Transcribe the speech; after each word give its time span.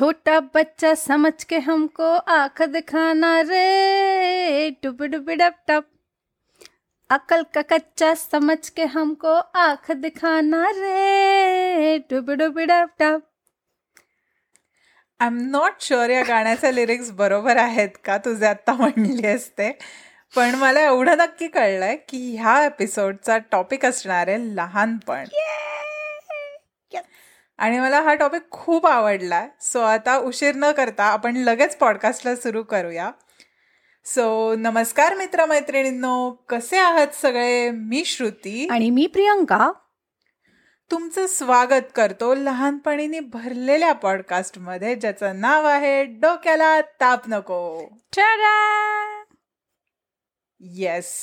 छोटा 0.00 0.40
बच्चा 0.40 0.94
समझ 0.94 1.44
के 1.44 1.58
हमको 1.58 2.12
आंख 2.16 2.62
दिखाना 2.62 3.40
रे। 3.40 4.70
डुब 4.70 5.02
डुब 5.02 5.30
डब 5.30 5.52
टप। 5.68 5.84
अकल 7.10 7.42
का 7.54 7.62
कच्चा 7.62 8.14
समझ 8.14 8.70
के 8.70 8.84
हमको 8.84 9.32
आंख 9.54 9.90
दिखाना 9.90 10.70
रे। 10.70 11.98
डुब 11.98 12.30
डुब 12.30 12.58
डब 12.58 12.86
टप। 12.98 13.20
आय 15.20 15.26
एम 15.26 15.38
नॉट 15.40 15.72
शुअर 15.80 16.10
या 16.10 16.22
गाण्याचे 16.22 16.74
लिरिक्स 16.74 17.10
बरोबर 17.10 17.56
आहेत 17.56 17.88
का? 18.04 18.18
तुझे 18.18 18.46
आत्ता 18.46 18.72
म्हणली 18.72 19.26
असते. 19.26 19.78
पण 20.36 20.54
मला 20.54 20.80
एवढं 20.80 21.18
नक्की 21.18 21.48
कळलंय 21.48 21.96
की 21.96 22.36
ह्या 22.36 22.64
एपिसोडचा 22.64 23.38
टॉपिक 23.38 23.86
असणार 23.86 24.28
आहे 24.28 24.38
लहानपण. 24.56 25.24
आणि 27.60 27.80
मला 27.80 28.00
हा 28.00 28.14
टॉपिक 28.14 28.42
खूप 28.50 28.86
आवडला. 28.86 29.48
सो 29.60 29.80
आता 29.80 30.16
उशीर 30.16 30.54
न 30.54 30.72
करता 30.72 31.04
आपण 31.04 31.36
लगेच 31.36 31.76
पॉडकास्टला 31.76 32.36
सुरू 32.36 32.62
करूया. 32.62 33.10
सो 34.04 34.54
नमस्कार 34.54 35.14
मित्रमैत्रिणींनो. 35.14 36.30
कसे 36.48 36.78
आहात 36.78 37.06
सगळे? 37.22 37.70
मी 37.70 38.04
श्रुती. 38.04 38.68
आणि 38.70 38.90
मी 38.90 39.06
प्रियंका. 39.06 39.72
तुमचं 40.90 41.26
स्वागत 41.26 41.92
करतो 41.94 42.34
लहानपणीने 42.34 43.20
भरलेल्या 43.20 43.92
पॉडकास्टमध्ये 43.92 44.94
ज्याचं 44.94 45.40
नाव 45.40 45.66
आहे 45.66 46.04
डोक्याला 46.04 46.80
ताप 46.80 47.20
नको. 47.28 47.82
येस 50.60 51.14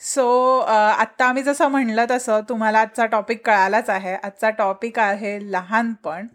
सो 0.00 0.24
आत्ता 0.58 1.26
आम्ही 1.26 1.42
जसं 1.42 1.68
म्हणलं 1.68 2.04
तसं 2.10 2.40
तुम्हाला 2.48 2.78
आजचा 2.80 3.06
टॉपिक 3.06 3.46
कळालाच 3.46 3.90
आहे. 3.90 4.14
आजचा 4.14 4.50
टॉपिक 4.50 4.98
आहे 4.98 5.38
लहानपण. 5.52 6.26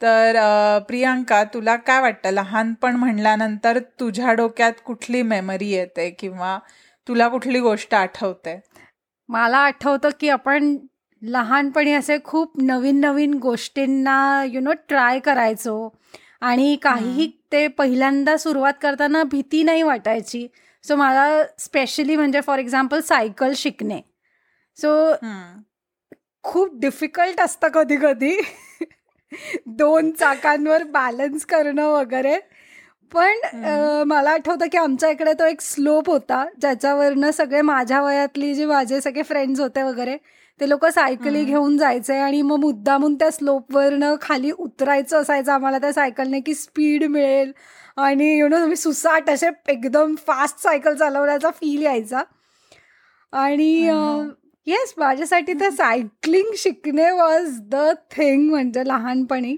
तर 0.00 0.36
प्रियांका 0.88 1.42
तुला 1.44 1.76
काय 1.76 2.00
वाटतं? 2.00 2.30
लहानपण 2.30 2.96
म्हणल्यानंतर 2.96 3.78
तुझ्या 4.00 4.32
डोक्यात 4.32 4.72
कुठली 4.86 5.22
मेमरी 5.22 5.68
येते 5.70 6.08
किंवा 6.10 6.58
तुला 7.06 7.28
कुठली 7.28 7.60
गोष्ट 7.60 7.94
आठवते? 7.94 8.58
मला 9.28 9.58
आठवतं 9.58 10.08
की 10.20 10.28
आपण 10.28 10.76
लहानपणी 11.22 11.92
असे 11.94 12.18
खूप 12.24 12.60
नवीन 12.62 13.00
नवीन 13.00 13.34
गोष्टींना 13.34 14.44
यु 14.46 14.60
नो 14.60 14.72
ट्राय 14.88 15.18
करायचो. 15.18 15.88
आणि 16.40 16.76
काहीही 16.82 17.30
ते 17.52 17.66
पहिल्यांदा 17.68 18.36
सुरुवात 18.36 18.72
करताना 18.82 19.22
भीती 19.22 19.62
नाही 19.62 19.82
वाटायची. 19.82 20.46
सो 20.84 20.96
मला 20.96 21.42
स्पेशली 21.58 22.16
म्हणजे 22.16 22.40
फॉर 22.40 22.58
एक्झाम्पल 22.58 23.00
सायकल 23.00 23.52
शिकणे. 23.56 24.00
सो 24.78 25.14
खूप 26.44 26.78
डिफिकल्ट 26.80 27.40
असतं 27.40 27.68
कधी 27.74 27.96
कधी 27.96 28.36
दोन 29.68 30.10
चाकांवर 30.12 30.82
बॅलन्स 30.92 31.44
करणं 31.46 31.88
वगैरे. 31.88 32.38
पण 33.12 34.04
मला 34.08 34.30
आठवतं 34.30 34.66
की 34.72 34.78
आमच्या 34.78 35.10
इकडे 35.10 35.32
तो 35.38 35.46
एक 35.46 35.60
स्लोप 35.60 36.08
होता 36.10 36.44
ज्याच्यावरनं 36.60 37.30
सगळे 37.30 37.60
माझ्या 37.62 38.00
वयातली 38.02 38.54
जे 38.54 38.66
माझे 38.66 39.00
सगळे 39.00 39.22
फ्रेंड्स 39.22 39.60
होते 39.60 39.82
वगैरे 39.82 40.16
ते 40.60 40.68
लोक 40.68 40.84
सायकली 40.86 41.44
घेऊन 41.44 41.76
जायचे 41.78 42.16
आणि 42.18 42.40
मग 42.42 42.58
मुद्दामून 42.60 43.14
त्या 43.14 43.30
स्लोपवरनं 43.30 44.14
खाली 44.22 44.50
उतरायचं 44.50 45.20
असायचं 45.20 45.52
आम्हाला 45.52 45.78
त्या 45.78 45.92
सायकलने 45.92 46.40
की 46.40 46.54
स्पीड 46.54 47.04
मिळेल. 47.04 47.52
आणि 47.96 48.28
यु 48.38 48.48
नो 48.48 48.58
तुम्ही 48.58 48.76
सुसाट 48.76 49.30
असे 49.30 49.48
एकदम 49.68 50.14
फास्ट 50.26 50.62
सायकल 50.62 50.94
चालवण्याचा 50.94 51.50
फील 51.50 51.82
यायचा. 51.82 52.22
आणि 53.32 53.72
येस 54.66 54.94
माझ्यासाठी 54.98 55.52
तर 55.60 55.70
सायकलिंग 55.70 56.54
शिकणे 56.58 57.10
वॉज 57.10 57.58
द 57.70 57.76
थिंग 58.16 58.48
म्हणजे 58.50 58.86
लहानपणी. 58.86 59.56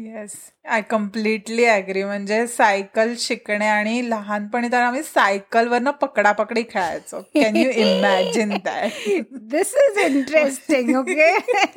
येस 0.00 0.32
आय 0.64 0.80
कम्प्लिटली 0.90 1.64
ॲग्री 1.66 2.02
म्हणजे 2.04 2.46
सायकल 2.46 3.12
शिकणे 3.18 3.66
आणि 3.66 4.00
लहानपणी 4.10 4.68
तर 4.72 4.82
आम्ही 4.82 5.02
सायकलवरनं 5.02 5.90
पकडापकडी 6.00 6.62
खेळायचो. 6.70 7.20
Can 7.34 7.56
you 7.56 7.70
imagine 7.70 8.54
that 8.64 9.24
this 9.50 9.74
is 9.82 9.98
interesting 10.04 10.94
okay 10.98 11.30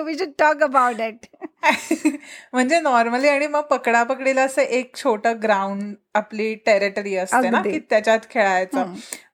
we 0.04 0.18
should 0.20 0.32
talk 0.40 0.64
about 0.64 1.02
it 1.02 1.26
म्हणजे 2.54 2.80
नॉर्मली 2.80 3.28
आणि 3.28 3.48
मग 3.48 3.62
पकडापकडीला 3.62 4.42
असं 4.42 4.62
एक 4.62 4.96
छोटं 4.96 5.34
ग्राउंड 5.44 5.94
आपली 6.14 6.56
टेरिटरी 6.56 7.16
असते 7.16 7.50
ना 7.50 7.62
की 7.72 7.80
त्याच्यात 7.90 8.20
खेळायचं. 8.30 8.86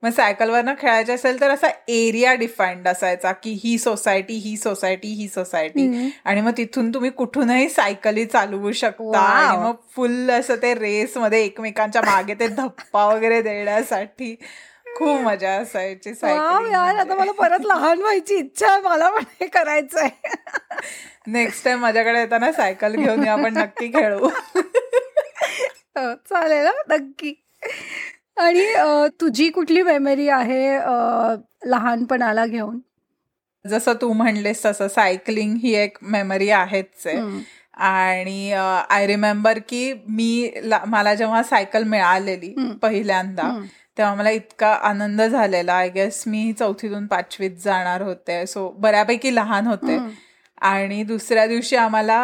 मग 0.04 0.10
सायकलवरनं 0.10 0.74
खेळायचं 0.80 1.16
असेल 1.16 1.42
तर 1.42 1.50
असा 1.50 1.68
एरिया 1.88 2.34
डिफाईन्ड 2.34 2.88
असायचा 2.88 3.32
की 3.32 3.60
ही 3.64 3.78
सोसायटी 3.78 4.34
ही 4.34 4.58
सोसायटी 4.58 5.08
ही 5.08 5.28
सोसायटी. 5.28 5.88
आणि 6.26 6.42
मग 6.42 6.52
तिथून 6.58 6.94
तुम्ही 6.94 7.10
कुठूनही 7.10 7.70
सायकली 7.70 8.26
चालवू 8.26 8.72
शकता. 8.72 9.20
आणि 9.20 9.58
मग 9.58 9.76
फुल 9.96 10.30
असं 10.32 10.56
ते 10.56 10.74
रेस 10.74 11.18
मध्ये 11.18 11.44
एकमेकांच्या 11.46 12.02
मागे 12.02 12.34
ते 12.34 12.48
धप्पा 12.48 13.06
वगैरे 13.06 13.42
देण्यासाठी. 13.42 14.36
खूप 15.00 15.20
मजा 15.22 15.52
असायची 15.52 16.14
सायकल 16.14 16.74
आता 16.74 17.16
मला 17.16 17.32
परत 17.32 17.66
लहान 17.66 18.00
व्हायची 18.00 18.36
इच्छा 18.36 18.72
आहे 18.72 18.82
मला 18.82 19.10
पण 19.10 19.24
हे 19.42 19.48
करायचंय. 19.48 20.10
नेक्स्ट 21.28 21.64
टाइम 21.66 21.80
माझ्याकडे 21.80 22.20
येताना 22.20 22.52
सायकल 22.52 22.96
घेऊन 22.96 23.28
आपण 23.28 23.58
नक्की 23.58 23.88
खेळू. 23.94 24.28
हो, 25.98 26.14
चालेल 26.30 26.68
नक्की. 26.90 27.34
आणि 28.38 28.66
तुझी 29.22 29.50
कुठली 29.50 29.82
मेमरी 29.84 30.28
आहे 30.30 30.78
लहानपणाला 31.66 32.46
घेऊन? 32.46 32.80
जसं 33.66 33.94
तू 34.02 34.12
म्हणलेस 34.14 34.66
तसं 34.66 34.88
सायकलिंग 34.88 35.56
ही 35.64 35.74
एक 35.76 35.98
मेमरी 36.02 36.50
आहेच 36.50 37.06
आहे. 37.06 37.18
आणि 37.78 38.52
आय 38.54 39.06
रिमेंबर 39.08 39.60
की 39.70 39.94
मी 40.10 40.52
मला 40.88 41.14
जेव्हा 41.16 41.42
सायकल 41.44 41.84
मिळालेली 41.84 42.54
पहिल्यांदा 42.82 43.50
तेव्हा 44.00 44.14
मला 44.16 44.30
इतका 44.30 44.68
आनंद 44.90 45.22
झालेला. 45.22 45.74
आय 45.74 45.90
गेस 45.90 46.24
मी 46.28 46.52
चौथीतून 46.60 47.08
पाचवीत 47.08 47.52
जाणार 47.64 48.02
होते. 48.02 48.46
सो 48.46 48.70
बऱ्यापैकी 48.80 49.36
लहान 49.36 49.68
होते. 49.68 49.98
आणि 50.62 51.04
दुसऱ्या 51.04 51.46
दिवशी 51.48 51.76
आम्हाला 51.76 52.20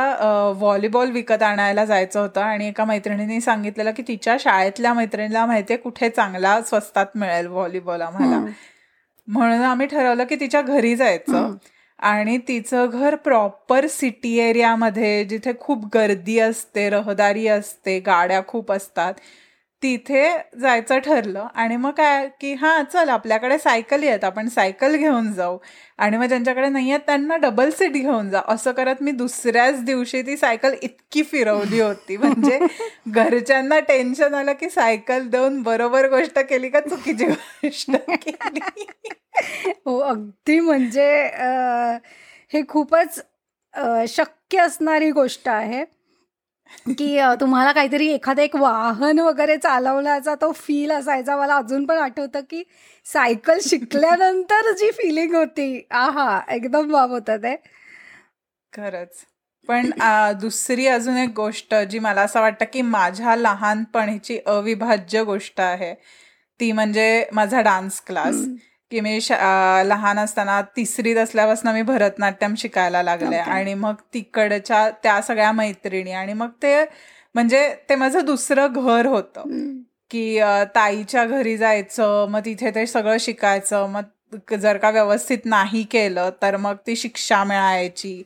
व्हॉलीबॉल 0.58 1.12
विकत 1.12 1.44
आणायला 1.44 1.86
जायचं 1.86 2.20
होतं. 2.22 2.42
आणि 2.42 2.68
एका 2.68 2.86
मैत्रिणीने 2.86 3.40
सांगितलेलं 3.42 3.92
की 3.92 4.04
तिच्या 4.08 4.36
शाळेतल्या 4.40 4.94
मैत्रिणीला 4.94 5.46
माहितीये 5.46 5.78
कुठे 5.78 6.10
चांगला 6.10 6.62
स्वस्तात 6.62 7.06
मिळेल 7.16 7.48
व्हॉलीबॉल 7.48 8.02
आम्हाला. 8.02 8.36
म्हणून 9.28 9.62
आम्ही 9.62 9.88
ठरवलं 9.88 10.24
की 10.24 10.36
तिच्या 10.36 10.62
घरी 10.62 10.96
जायचं. 10.96 11.56
आणि 12.00 12.38
तिचं 12.38 12.90
घर 12.92 13.16
प्रॉपर 13.16 13.88
सिटी 13.88 14.38
एरियामध्ये 14.40 15.24
जिथे 15.26 15.52
खूप 15.60 15.86
गर्दी 15.94 16.40
असते 16.40 16.90
रहदारी 16.90 17.48
असते 17.48 18.00
गाड्या 18.00 18.42
खूप 18.48 18.72
असतात. 18.72 19.14
तिथे 19.86 20.22
जायचं 20.60 21.00
ठरलं. 21.00 21.48
आणि 21.56 21.76
मग 21.78 21.92
काय 21.98 22.28
की 22.42 22.54
हां 22.62 22.84
चल 22.94 23.10
आपल्याकडे 23.10 23.58
सायकली 23.60 24.08
आहेत 24.08 24.24
आपण 24.24 24.48
सायकल 24.50 24.96
घेऊन 24.96 25.32
जाऊ. 25.34 25.58
आणि 25.98 26.18
मग 26.18 26.26
ज्यांच्याकडे 26.26 26.70
नाही 26.70 26.90
आहेत 26.92 27.02
त्यांना 27.08 27.36
डबल 27.38 27.70
सीट 27.70 27.92
घेऊन 27.92 28.30
जा. 28.30 28.42
असं 28.48 28.72
करत 28.72 29.02
मी 29.02 29.12
दुसऱ्याच 29.12 29.84
दिवशी 29.86 30.22
ती 30.22 30.38
सायकल 30.38 30.74
इतकी 30.82 31.24
फिरवली 31.24 31.82
होती. 31.82 32.18
म्हणजे 32.18 32.60
घरच्यांना 33.08 33.80
टेन्शन 33.80 34.34
आलं 34.36 34.54
की 34.60 34.70
सायकल 34.70 35.28
देऊन 35.30 35.62
बरोबर 35.64 36.10
गोष्ट 36.10 36.40
केली 36.50 36.70
का 36.70 36.80
चुकीची 36.80 37.26
गोष्ट 37.26 37.96
केली? 38.24 38.86
हो 39.86 39.98
अगदी. 40.00 40.60
म्हणजे 40.60 41.10
हे 42.54 42.62
खूपच 42.70 43.22
शक्य 44.10 44.60
असणारी 44.60 45.12
गोष्ट 45.12 45.50
आहे. 45.50 45.84
की 46.98 47.20
तुम्हाला 47.42 47.72
काहीतरी 47.72 48.08
एखादं 48.08 48.42
एक 48.42 48.56
वाहन 48.56 49.20
वगैरे 49.20 49.58
चालवण्याचा 49.58 50.36
तो 50.36 50.52
फील 50.52 50.92
असायचा. 50.92 51.38
मला 51.38 51.56
अजून 51.56 51.86
पण 51.86 51.98
आठवतं 51.98 52.40
की 52.40 52.64
सायकल 53.06 53.60
शिकल्यानंतर 53.62 54.72
जी 54.72 54.92
फिलिंग 54.92 55.36
होती 55.36 55.88
आहा 55.92 56.42
एकदम 56.50 56.92
बाब 56.92 57.12
होत 57.12 57.30
ते. 57.30 57.56
खरंच. 58.74 59.26
पण 59.70 59.90
दुसरी 60.40 60.88
अजून 60.88 61.18
एक 61.18 61.30
गोष्ट 61.36 61.74
जी 61.90 62.00
मला 62.00 62.22
असं 62.22 62.42
वाटतं 62.42 62.66
की 62.74 62.82
माझ्या 62.82 63.36
लहानपणीची 63.36 64.38
अविभाज्य 64.46 65.24
गोष्ट 65.24 65.60
आहे 65.62 65.94
ती 66.60 66.72
म्हणजे 66.72 67.26
माझा 67.34 67.62
डान्स 67.62 68.02
क्लास 68.02 68.36
की 68.96 69.02
मी 69.02 69.18
लहान 69.90 70.20
असताना 70.20 70.62
तिसरीत 70.76 71.18
असल्यापासून 71.18 71.72
मी 71.74 71.82
भरतनाट्यम 71.82 72.54
शिकायला 72.58 73.02
लागले. 73.04 73.38
आणि 73.38 73.74
मग 73.74 73.96
तिकडच्या 74.14 74.90
त्या 75.04 75.22
सगळ्या 75.22 75.52
मैत्रिणी 75.52 76.12
आणि 76.12 76.34
मग 76.34 76.50
ते 76.64 76.76
म्हणजे 77.36 77.68
ते 77.90 77.96
माझं 77.96 78.26
दुसरं 78.26 78.74
घर 78.74 79.06
होतं. 79.06 79.50
की 80.12 80.40
ताईच्या 80.76 81.26
घरी 81.26 81.58
जायचं 81.58 82.26
मग 82.30 82.40
तिथे 82.46 82.72
ते 82.76 82.86
सगळं 82.88 83.18
शिकायचं. 83.20 83.88
मग 83.90 84.54
जर 84.62 84.78
का 84.78 84.90
व्यवस्थित 84.90 85.46
नाही 85.46 85.84
केलं 85.92 86.30
तर 86.42 86.58
मग 86.58 86.76
ती 86.88 86.96
शिक्षा 86.96 87.44
मिळायची. 87.44 88.22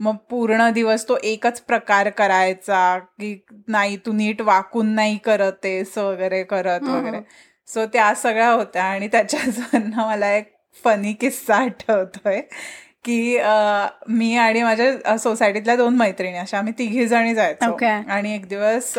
मग 0.00 0.16
पूर्ण 0.30 0.70
दिवस 0.74 1.08
तो 1.08 1.16
एकच 1.24 1.60
प्रकार 1.60 2.08
करायचा 2.10 2.98
की 2.98 3.34
नाही 3.68 3.96
तू 4.06 4.12
नीट 4.12 4.40
वाकून 4.42 4.94
नाही 4.94 5.16
करतेस 5.24 5.96
वगैरे 5.98 6.42
करत 6.42 6.88
वगैरे. 6.88 7.20
सो 7.68 7.84
त्या 7.86 8.12
सगळ्या 8.14 8.50
होत्या 8.50 8.84
आणि 8.84 9.08
त्याच्याच 9.08 9.58
मला 9.96 10.32
एक 10.32 10.52
फनी 10.84 11.12
किस्सा 11.12 11.56
आठवतोय 11.56 12.40
की 13.04 13.38
मी 14.08 14.34
आणि 14.36 14.62
माझ्या 14.62 15.16
सोसायटीतल्या 15.18 15.76
दोन 15.76 15.96
मैत्रिणी 15.96 16.38
अशा 16.38 16.58
आम्ही 16.58 16.72
तिघी 16.78 17.06
जणी 17.06 17.34
जायचो. 17.34 17.70
आणि 18.08 18.34
एक 18.34 18.48
दिवस 18.48 18.96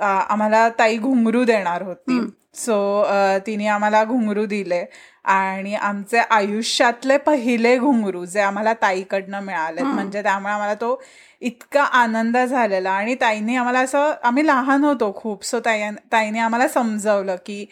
आम्हाला 0.00 0.68
ताई 0.78 0.96
घुंगरू 0.98 1.44
देणार 1.44 1.82
होती. 1.82 2.18
सो 2.54 3.04
तिने 3.46 3.66
आम्हाला 3.66 4.04
घुंगरू 4.04 4.44
दिले 4.46 4.84
आणि 5.24 5.74
आमचे 5.74 6.18
आयुष्यातले 6.30 7.16
पहिले 7.16 7.76
घुंगरू 7.78 8.24
जे 8.24 8.40
आम्हाला 8.40 8.72
ताईकडनं 8.82 9.40
मिळाले 9.40 9.82
म्हणजे 9.82 10.22
त्यामुळे 10.22 10.52
आम्हाला 10.52 10.74
तो 10.74 10.94
इतका 11.42 11.82
आनंद 11.82 12.36
झालेला. 12.38 12.90
आणि 12.90 13.14
ताईने 13.20 13.56
आम्हाला 13.56 13.80
असं 13.80 14.12
आम्ही 14.22 14.46
लहान 14.46 14.84
होतो 14.84 15.12
खूप 15.16 15.44
सो 15.44 15.60
ताई 15.64 15.90
ताईने 16.12 16.38
आम्हाला 16.38 16.68
समजवलं 16.68 17.36
की 17.46 17.64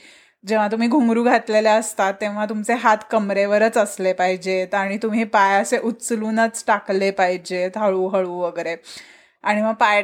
जेव्हा 0.44 0.66
तुम्ही 0.68 0.88
घुंगरू 0.88 1.22
घातलेले 1.24 1.68
असतात 1.68 2.14
तेव्हा 2.20 2.44
तुमचे 2.46 2.74
हात 2.74 2.98
कमरेवरच 3.10 3.76
असले 3.78 4.12
पाहिजेत 4.12 4.74
आणि 4.74 4.98
तुम्ही 5.02 5.24
पाय 5.24 5.60
असे 5.62 5.78
उचलूनच 5.78 6.64
टाकले 6.66 7.10
पाहिजेत 7.10 7.78
हळूहळू 7.78 8.32
वगैरे. 8.40 8.76
आणि 9.44 9.62
मग 9.62 9.72
पाय 9.72 10.02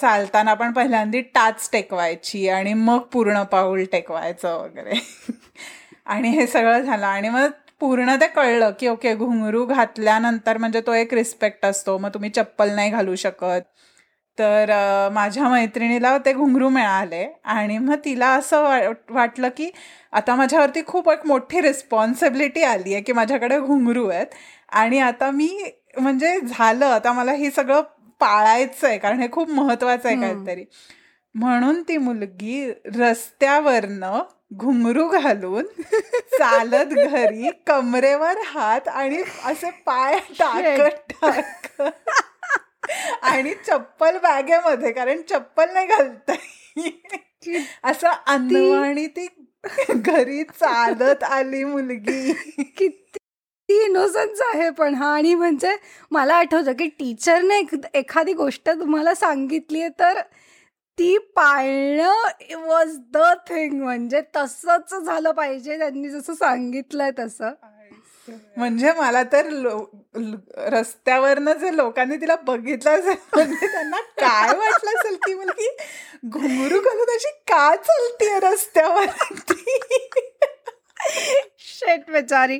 चालताना 0.00 0.54
पण 0.54 0.72
पहिल्यांदा 0.72 1.20
टाच 1.34 1.68
टेकवायची 1.72 2.48
आणि 2.48 2.74
मग 2.74 2.98
पूर्ण 3.12 3.42
पाऊल 3.42 3.84
टेकवायचं 3.92 4.56
वगैरे. 4.58 4.94
आणि 6.06 6.28
हे 6.28 6.46
सगळं 6.46 6.80
झालं. 6.80 7.06
आणि 7.06 7.28
मग 7.28 7.46
पूर्ण 7.80 8.14
ते 8.20 8.26
कळलं 8.26 8.70
की 8.80 8.88
ओके 8.88 9.14
घुंगरू 9.14 9.64
घातल्यानंतर 9.66 10.58
म्हणजे 10.58 10.80
तो 10.86 10.92
एक 10.94 11.14
रिस्पेक्ट 11.14 11.64
असतो. 11.66 11.96
मग 11.98 12.08
तुम्ही 12.14 12.30
चप्पल 12.30 12.70
नाही 12.74 12.90
घालू 12.90 13.14
शकत. 13.16 13.60
तर 14.38 14.70
माझ्या 15.12 15.48
मैत्रिणीला 15.48 16.16
ते 16.24 16.32
घुंगरू 16.32 16.68
मिळाले 16.68 17.24
आणि 17.44 17.78
मग 17.78 17.94
तिला 18.04 18.28
असं 18.36 18.92
वाटलं 19.10 19.48
की 19.56 19.70
आता 20.12 20.34
माझ्यावरती 20.36 20.82
खूप 20.86 21.08
एक 21.10 21.26
मोठी 21.26 21.60
रिस्पॉन्सिबिलिटी 21.62 22.62
आली 22.64 22.92
आहे 22.94 23.02
की 23.02 23.12
माझ्याकडे 23.12 23.58
घुंगरू 23.60 24.06
आहेत. 24.08 24.26
आणि 24.72 24.98
आता 25.00 25.30
मी 25.30 25.48
म्हणजे 25.98 26.38
झालं 26.40 26.86
आता 26.86 27.12
मला 27.12 27.32
हे 27.32 27.50
सगळं 27.50 27.80
पाळायचं 28.20 28.86
आहे 28.88 28.98
कारण 28.98 29.20
हे 29.20 29.28
खूप 29.32 29.50
महत्वाचं 29.50 30.08
आहे 30.08 30.16
काहीतरी. 30.20 30.64
म्हणून 31.34 31.82
ती 31.82 31.96
मुलगी 31.98 32.70
रस्त्यावरनं 32.96 34.22
घुंगरू 34.50 35.06
घालून 35.08 35.64
चालत 36.38 36.92
घरी 37.04 37.50
कमरेवर 37.66 38.38
हात 38.46 38.88
आणि 38.88 39.22
असे 39.44 39.70
पाय 39.86 40.18
टाकत 40.38 41.12
टाक 41.12 41.82
आणि 43.22 43.54
चप्पल 43.66 44.18
बॅगेमध्ये 44.18 44.92
कारण 44.92 45.22
चप्पल 45.22 45.72
नाही 45.72 45.86
घालता 45.86 46.34
असं 47.84 48.08
आणि 48.26 49.06
ती 49.06 49.26
घरी 49.90 50.42
चालत 50.44 51.22
आली 51.24 51.62
मुलगी. 51.64 52.32
किती 52.76 53.18
इनोसन्स 53.84 54.40
आहे 54.44 54.68
पण 54.70 54.94
हा. 54.94 55.12
आणि 55.14 55.34
म्हणजे 55.34 55.74
मला 56.10 56.34
आठवतं 56.34 56.72
की 56.72 56.86
टीचरने 56.88 57.60
एखादी 57.94 58.32
गोष्ट 58.32 58.68
तुम्हाला 58.70 59.14
सांगितली 59.14 59.80
आहे 59.80 59.90
तर 60.00 60.20
ती 60.98 61.16
पाळणं 61.36 62.62
वॉज 62.66 62.96
द 63.12 63.22
थिंग 63.48 63.82
म्हणजे 63.82 64.20
तसंच 64.36 64.94
झालं 64.94 65.30
पाहिजे 65.30 65.78
त्यांनी 65.78 66.08
जसं 66.08 66.34
सांगितलंय 66.34 67.10
तसं. 67.18 67.52
म्हणजे 68.56 68.92
मला 68.92 69.22
तर 69.22 69.48
रस्त्यावरनं 70.72 71.52
जे 71.52 71.76
लोकांनी 71.76 72.16
तिला 72.16 72.36
बघितलं 72.36 72.90
असेल 72.90 73.16
म्हणजे 73.34 73.66
त्यांना 73.66 74.00
काय 74.18 74.54
वाटलं 74.56 74.90
असेल 74.90 75.16
की 75.16 75.34
मुलगी? 75.34 75.68
घुंगरू 76.26 76.80
घालून 76.80 77.14
अशी 77.14 77.30
का 77.48 77.74
चालतीये 77.76 78.38
रस्त्यावर 78.40 79.06
शेट 81.58 82.10
बेचारी. 82.10 82.58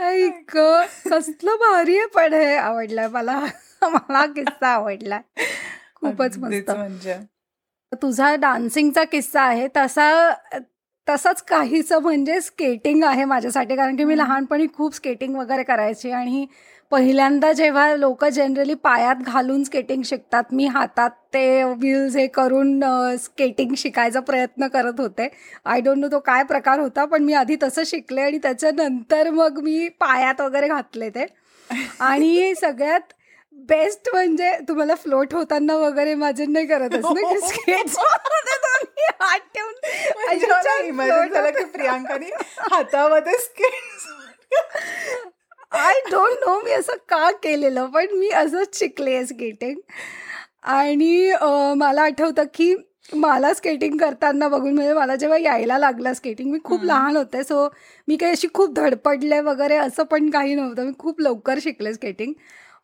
ऐक 0.00 0.56
कसलं 1.10 1.56
भारी 1.56 1.98
आहे 1.98 2.06
पण 2.06 2.34
हे 2.34 2.54
आवडलंय 2.56 3.08
मला. 3.08 3.40
मला 3.82 4.24
किस्सा 4.26 4.68
आवडलाय. 4.68 5.20
खूपच 6.02 6.38
मस्त. 6.38 6.70
म्हणजे. 6.70 7.16
तुझा 8.02 8.34
डान्सिंगचा 8.36 9.04
किस्सा 9.04 9.42
आहे 9.42 9.66
तसा 9.76 10.08
तसंच 11.08 11.42
काहीच 11.42 11.92
म्हणजे 11.92 12.40
स्केटिंग 12.40 13.02
आहे 13.04 13.24
माझ्यासाठी 13.24 13.76
कारण 13.76 13.96
की 13.96 14.04
मी 14.04 14.16
लहानपणी 14.18 14.66
खूप 14.74 14.94
स्केटिंग 14.94 15.36
वगैरे 15.36 15.62
करायची 15.62 16.10
आणि 16.10 16.46
पहिल्यांदा 16.92 17.52
जेव्हा 17.52 17.94
लोक 17.96 18.24
जनरली 18.24 18.74
पायात 18.74 19.22
घालून 19.26 19.62
स्केटिंग 19.64 20.02
शिकतात 20.02 20.52
मी 20.52 20.66
हातात 20.66 21.10
ते 21.34 21.62
व्हील्स 21.64 22.16
हे 22.16 22.26
करून 22.26 22.80
स्केटिंग 23.18 23.74
शिकायचा 23.76 24.20
प्रयत्न 24.20 24.66
करत 24.68 25.00
होते. 25.00 25.28
आय 25.64 25.80
डोंट 25.80 25.98
नो 25.98 26.08
तो 26.12 26.18
काय 26.20 26.42
प्रकार 26.44 26.78
होता 26.80 27.04
पण 27.04 27.22
मी 27.24 27.32
आधी 27.34 27.56
तसं 27.62 27.82
शिकले 27.86 28.20
आणि 28.22 28.38
त्याच्यानंतर 28.38 29.30
मग 29.30 29.58
मी 29.62 29.88
पायात 30.00 30.40
वगैरे 30.40 30.68
घातले 30.68 31.10
ते. 31.10 31.26
आणि 32.00 32.54
सगळ्यात 32.60 33.12
बेस्ट 33.68 34.08
म्हणजे 34.12 34.50
तुम्हाला 34.68 34.94
फ्लोट 34.94 35.34
होताना 35.34 35.76
वगैरे 35.76 36.14
माझे 36.14 36.46
नाही 36.46 36.66
करत 36.66 36.94
असं 36.94 37.14
की 37.14 37.38
स्केट्स 37.48 37.96
हात 39.20 39.38
ठेवून 39.54 39.74
म्हणजे 40.96 41.64
प्रियांकाने 41.64 42.30
हातामध्ये 42.70 43.32
स्केट 43.38 44.08
आय 45.72 46.00
डोंट 46.10 46.38
नो 46.46 46.60
मी 46.60 46.72
असं 46.72 46.96
का 47.08 47.30
केलेलं 47.42 47.86
पण 47.86 48.16
मी 48.16 48.28
असंच 48.30 48.78
शिकले 48.78 49.24
स्केटिंग 49.26 49.78
आणि 50.70 51.32
मला 51.76 52.02
आठवतं 52.02 52.44
की 52.54 52.74
मला 53.12 53.52
स्केटिंग 53.54 53.96
करताना 53.96 54.48
बघून 54.48 54.74
म्हणजे 54.74 54.92
मला 54.92 55.14
जेव्हा 55.16 55.38
यायला 55.38 55.78
लागलं 55.78 56.12
स्केटिंग 56.12 56.50
मी 56.52 56.58
खूप 56.64 56.84
लहान 56.84 57.16
होते 57.16 57.42
सो 57.44 57.68
मी 58.08 58.16
काही 58.16 58.32
अशी 58.32 58.48
खूप 58.54 58.74
धडपडले 58.74 59.40
वगैरे 59.40 59.76
असं 59.76 60.02
पण 60.02 60.30
काही 60.30 60.54
नव्हतं. 60.54 60.84
मी 60.84 60.92
खूप 60.98 61.20
लवकर 61.20 61.58
शिकले 61.62 61.92
स्केटिंग 61.94 62.32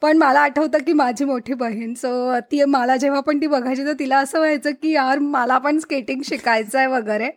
पण 0.02 0.16
मला 0.18 0.40
आठवतं 0.40 0.78
की 0.86 0.92
माझी 0.92 1.24
मोठी 1.24 1.54
बहीण 1.54 1.94
सो 1.94 2.38
ती 2.50 2.64
मला 2.64 2.96
जेव्हा 2.96 3.20
पण 3.20 3.40
ती 3.40 3.46
बघायची 3.46 3.84
तर 3.86 3.92
तिला 3.98 4.18
असं 4.18 4.38
व्हायचं 4.38 4.70
की 4.82 4.92
यार 4.92 5.18
मला 5.18 5.58
पण 5.58 5.78
स्केटिंग 5.78 6.20
शिकायचं 6.24 6.78
आहे 6.78 6.86
वगैरे. 6.86 7.30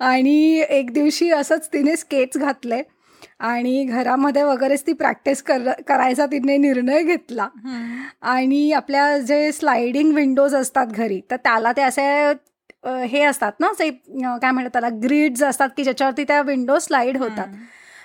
आणि 0.00 0.62
एक 0.68 0.92
दिवशी 0.92 1.30
असंच 1.30 1.68
तिने 1.72 1.96
स्केट्स 1.96 2.38
घातले 2.38 2.82
आणि 3.40 3.84
घरामध्ये 3.84 4.42
वगैरेच 4.42 4.86
ती 4.86 4.92
प्रॅक्टिस 4.92 5.42
कर 5.42 5.70
करायचा 5.88 6.26
तिने 6.26 6.56
निर्णय 6.56 7.02
घेतला. 7.02 7.48
आणि 8.22 8.70
आपल्या 8.72 9.18
जे 9.18 9.50
स्लायडिंग 9.52 10.12
विंडोज 10.14 10.54
असतात 10.54 10.86
घरी 10.86 11.20
तर 11.30 11.36
त्याला 11.36 11.72
ते 11.72 11.82
असे 11.82 12.02
हे 13.06 13.22
असतात 13.24 13.52
ना 13.60 13.66
असे 13.70 13.88
काय 13.90 14.50
म्हणतात 14.50 14.70
त्याला 14.72 14.88
ग्रीड्स 15.02 15.42
असतात 15.42 15.68
की 15.76 15.84
ज्याच्यावरती 15.84 16.24
त्या 16.24 16.40
विंडो 16.42 16.78
स्लाईड 16.78 17.16
होतात. 17.16 17.46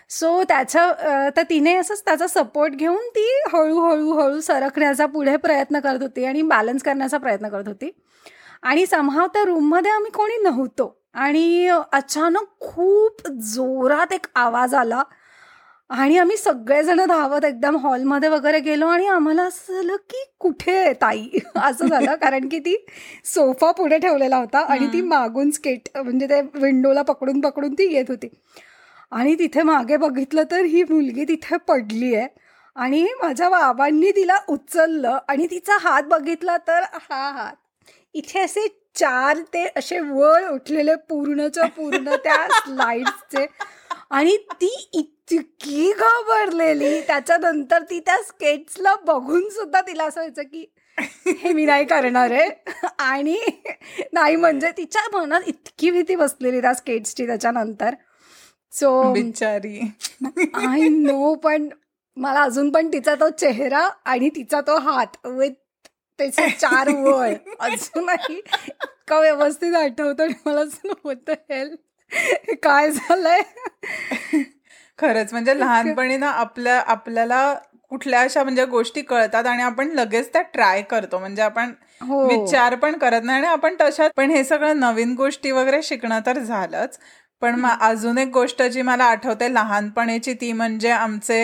सो 0.09 0.43
त्याचं 0.43 0.91
तर 1.37 1.41
तिने 1.49 1.75
असंच 1.75 2.01
त्याचा 2.05 2.27
सपोर्ट 2.27 2.73
घेऊन 2.73 3.07
ती 3.09 3.27
हळूहळू 3.53 4.11
हळू 4.13 4.39
सरकण्याचा 4.39 5.05
पुढे 5.05 5.35
प्रयत्न 5.37 5.79
करत 5.79 6.01
होती 6.01 6.25
आणि 6.25 6.41
बॅलन्स 6.41 6.83
करण्याचा 6.83 7.17
प्रयत्न 7.17 7.49
करत 7.49 7.67
होती. 7.67 7.89
आणि 8.63 8.85
समहाव 8.85 9.27
त्या 9.27 9.43
रूममध्ये 9.45 9.91
आम्ही 9.91 10.11
कोणी 10.11 10.37
नव्हतो. 10.43 11.01
आणि 11.13 11.69
अचानक 11.91 12.45
खूप 12.59 13.27
जोरात 13.27 14.13
एक 14.13 14.25
आवाज 14.35 14.73
आला. 14.75 15.03
आणि 15.89 16.17
आम्ही 16.17 16.37
सगळेजण 16.37 17.01
धावत 17.05 17.45
एकदम 17.45 17.75
हॉलमध्ये 17.77 18.29
वगैरे 18.29 18.59
गेलो 18.59 18.87
आणि 18.87 19.07
आम्हाला 19.07 19.43
असं 19.43 19.73
झालं 19.73 19.95
की 19.95 20.23
कुठे 20.39 20.93
ताई? 20.93 21.29
असं 21.55 21.87
झालं. 21.87 22.15
कारण 22.15 22.47
की 22.47 22.59
ती 22.59 22.85
सोफा 23.25 23.71
पुढे 23.71 23.97
ठेवलेला 23.97 24.37
होता 24.37 24.59
आणि 24.59 24.87
ती 24.87 25.01
मागून 25.01 25.51
स्केट 25.51 25.89
म्हणजे 25.97 26.27
ते 26.27 26.41
विंडोला 26.53 27.01
पकडून 27.01 27.41
पकडून 27.41 27.73
ती 27.73 27.93
येत 27.93 28.05
होती. 28.07 28.27
आणि 29.11 29.35
तिथे 29.39 29.63
मागे 29.63 29.97
बघितलं 29.97 30.43
तर 30.51 30.63
ही 30.65 30.83
मुलगी 30.83 31.23
तिथे 31.23 31.57
पडली 31.57 32.15
आहे. 32.15 32.27
आणि 32.75 33.03
माझ्या 33.21 33.49
बाबांनी 33.49 34.11
तिला 34.11 34.37
उचललं 34.49 35.17
आणि 35.27 35.47
तिचा 35.51 35.77
हात 35.81 36.03
बघितला 36.03 36.57
तर 36.57 36.83
हा 36.93 37.29
हात. 37.31 37.55
इथे 38.13 38.39
असे 38.39 38.67
चार 38.95 39.37
ते 39.53 39.65
असे 39.75 39.99
वळ 39.99 40.47
उठलेले 40.49 40.95
पूर्णच्या 40.95 41.65
पूर्ण 41.67 42.15
त्या 42.15 42.47
स्लाइड्सचे. 42.51 43.45
आणि 44.09 44.37
ती 44.37 44.89
इतकी 44.93 45.91
घाबरलेली. 45.91 47.01
त्याच्यानंतर 47.01 47.83
ती 47.83 47.99
त्या 47.99 48.17
स्केट्सला 48.23 48.95
बघून 49.05 49.49
सुद्धा 49.49 49.81
तिला 49.81 50.03
असं 50.03 50.21
व्हायचं 50.21 50.43
की 50.43 50.65
हे 51.41 51.53
मी 51.53 51.65
नाही 51.65 51.85
करणार 51.85 52.31
आहे. 52.31 52.49
आणि 52.99 53.39
नाही 54.13 54.35
म्हणजे 54.35 54.71
तिच्या 54.71 55.17
मनात 55.17 55.41
इतकी 55.47 55.91
भीती 55.91 56.15
बसलेली 56.15 56.61
त्या 56.61 56.73
स्केट्सची 56.73 57.27
त्याच्यानंतर. 57.27 57.95
सो 58.75 59.13
बिचारी. 59.13 59.79
आय 60.55 60.87
नो 60.89 61.33
पण 61.35 61.67
मला 62.17 62.41
अजून 62.41 62.69
पण 62.69 62.87
तिचा 62.93 63.15
तो 63.15 63.29
चेहरा 63.29 63.87
आणि 64.05 64.29
तिचा 64.29 64.61
तो 64.61 64.77
हात 64.79 65.17
विथ 65.25 65.51
त्याचे 66.19 66.49
चार 66.49 66.89
वळ 66.89 67.33
अजूनही 67.59 68.35
इतका 68.35 69.19
व्यवस्थित 69.19 69.75
आठवतो 69.75 70.23
आणि 70.23 70.33
मला 70.45 70.61
होत 71.03 71.29
हेल्प 71.29 72.55
काय 72.63 72.91
झालंय? 72.91 73.41
खरंच 74.99 75.31
म्हणजे 75.33 75.59
लहानपणी 75.59 76.17
ना 76.17 76.29
आपल्या 76.29 76.79
आपल्याला 76.79 77.53
कुठल्या 77.89 78.21
अशा 78.21 78.43
म्हणजे 78.43 78.65
गोष्टी 78.65 79.01
कळतात 79.01 79.45
आणि 79.45 79.63
आपण 79.63 79.89
लगेच 79.89 80.31
त्या 80.33 80.41
ट्राय 80.41 80.81
करतो. 80.81 81.19
म्हणजे 81.19 81.41
आपण 81.41 81.71
हो. 82.01 82.25
विचार 82.27 82.75
पण 82.75 82.97
करत 82.97 83.21
नाही 83.23 83.37
आणि 83.37 83.47
आपण 83.47 83.75
तशात 83.81 84.09
पण 84.17 84.31
हे 84.31 84.43
सगळं 84.43 84.79
नवीन 84.79 85.13
गोष्टी 85.13 85.51
वगैरे 85.51 85.81
शिकणं 85.83 86.19
तर 86.25 86.39
झालंच. 86.39 86.99
पण 87.41 87.65
अजून 87.65 88.17
एक 88.17 88.27
गोष्ट 88.27 88.61
जी 88.63 88.81
मला 88.81 89.03
आठवते 89.03 89.53
लहानपणीची 89.53 90.33
ती 90.33 90.51
म्हणजे 90.51 90.91
आमचे 90.91 91.39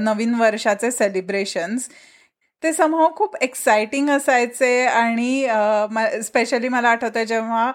नवीन 0.00 0.34
वर्षाचे 0.34 0.90
सेलिब्रेशन्स 0.90 1.88
ते 2.62 2.72
समहा 2.72 3.08
खूप 3.16 3.36
एक्साइटिंग 3.42 4.10
असायचे 4.10 4.86
आणि 4.86 5.46
स्पेशली 6.24 6.68
मला 6.68 6.88
आठवतं 6.88 7.24
जेव्हा 7.24 7.72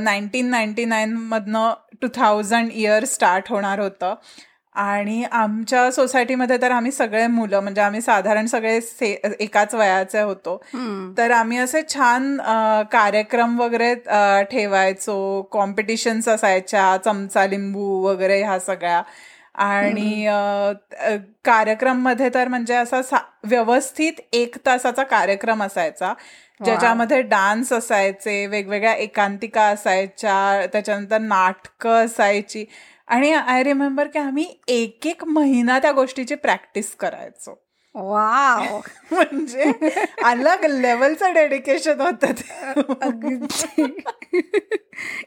नाईन्टीन 0.00 0.50
नाईन्टी 0.50 0.84
नाईनमधनं 0.84 1.72
टू 2.02 2.08
थाउजंड 2.14 2.70
इयर 2.72 3.04
स्टार्ट 3.04 3.50
होणार 3.50 3.80
होतं. 3.80 4.14
आणि 4.74 5.22
आमच्या 5.32 5.90
सोसायटीमध्ये 5.92 6.56
तर 6.62 6.70
आम्ही 6.70 6.90
सगळे 6.92 7.26
मुलं 7.26 7.60
म्हणजे 7.60 7.80
आम्ही 7.80 8.00
साधारण 8.00 8.46
सगळे 8.46 8.78
एकाच 9.40 9.74
वयाचे 9.74 10.20
होतो. 10.20 10.56
तर 11.18 11.30
आम्ही 11.30 11.58
असे 11.58 11.82
छान 11.94 12.36
कार्यक्रम 12.92 13.58
वगैरे 13.60 13.94
ठेवायचो. 14.50 15.42
कॉम्पिटिशन्स 15.52 16.28
असायच्या 16.28 16.96
चमचा 17.04 17.46
लिंबू 17.46 17.88
वगैरे 18.06 18.42
ह्या 18.42 18.58
सगळ्या. 18.60 19.02
आणि 19.54 20.24
कार्यक्रममध्ये 21.44 22.28
तर 22.34 22.48
म्हणजे 22.48 22.74
असा 22.74 23.00
व्यवस्थित 23.44 24.20
एक 24.32 24.56
तासाचा 24.66 25.02
कार्यक्रम 25.04 25.62
असायचा. 25.62 26.12
ज्याच्यामध्ये 26.60 27.20
डान्स 27.22 27.72
असायचे 27.72 28.46
वेगवेगळ्या 28.46 28.94
एकांतिका 28.94 29.62
असायच्या 29.66 30.66
त्याच्यानंतर 30.72 31.18
नाटकं 31.18 32.04
असायची. 32.04 32.64
आणि 33.10 33.32
आय 33.32 33.62
रिमेंबर 33.62 34.06
की 34.06 34.18
आम्ही 34.18 34.46
एक 34.68 35.06
एक 35.06 35.24
महिना 35.24 35.78
त्या 35.78 35.92
गोष्टीची 35.92 36.34
प्रॅक्टिस 36.34 36.94
करायचो. 36.94 37.66
वाव 37.94 38.80
म्हणजे 39.12 39.72
अलग 40.24 40.64
लेवलचं 40.64 41.32
डेडिकेशन 41.32 42.00
होतं 42.00 42.32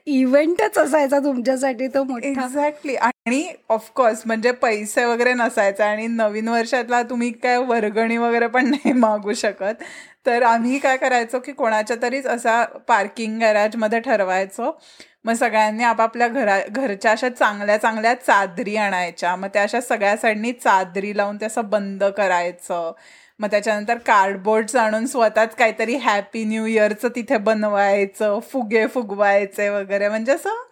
इव्हेंटच 0.06 0.78
असायचा 0.78 1.20
तुमच्यासाठी 1.20 1.88
तो 1.88 2.04
मोठा. 2.04 2.28
एक्झॅक्टली 2.28 2.96
आणि 2.96 3.54
ऑफकोर्स 3.70 4.22
म्हणजे 4.26 4.52
पैसे 4.52 5.06
वगैरे 5.06 5.34
नसायचे 5.34 5.84
आणि 5.84 6.08
नवीन 6.08 6.48
वर्षातला 6.48 7.04
तुम्ही 7.04 7.32
काय 7.32 7.58
वर्गणी 7.58 8.18
वगैरे 8.18 8.48
पण 8.48 8.70
नाही 8.70 8.94
मागू 8.94 9.34
शकत. 9.34 9.84
तर 10.26 10.44
आम्ही 10.44 10.80
काय 10.80 10.98
करायचो 10.98 11.40
की 11.40 11.52
कोणाच्या 11.52 11.98
तरीच 12.02 12.26
असा 12.26 12.64
पार्किंग 12.66 13.40
गॅरेजमध्ये 13.40 14.00
ठरवायचो. 14.00 14.80
मग 15.26 15.34
सगळ्यांनी 15.34 15.84
आपापल्या 15.84 16.28
घरा 16.28 16.60
घरच्या 16.70 17.12
अशा 17.12 17.30
चांगल्या 17.30 17.78
चांगल्या 17.78 18.14
चादरी 18.14 18.76
आणायच्या. 18.76 19.36
मग 19.36 19.48
त्या 19.54 19.64
अशा 19.64 19.82
सगळ्या 19.82 20.16
साईडनी 20.18 20.52
चादरी 20.54 21.16
लावून 21.18 21.38
ते 21.42 21.46
असं 21.46 21.70
बंद 21.70 22.04
करायचं. 22.18 22.92
मग 23.40 23.48
त्याच्यानंतर 23.52 23.98
कार्डबोर्ड 23.98 24.76
आणून 24.78 25.06
स्वतःच 25.06 25.56
काहीतरी 25.56 25.96
हॅपी 25.96 26.44
न्यू 26.46 26.66
इयरचं 26.66 27.10
तिथे 27.16 27.38
बनवायचं 27.38 28.40
फुगे 28.52 28.86
फुगवायचे 28.88 29.70
वगैरे. 29.70 30.10
म्हणजे 30.10 30.32
असं 30.32 30.64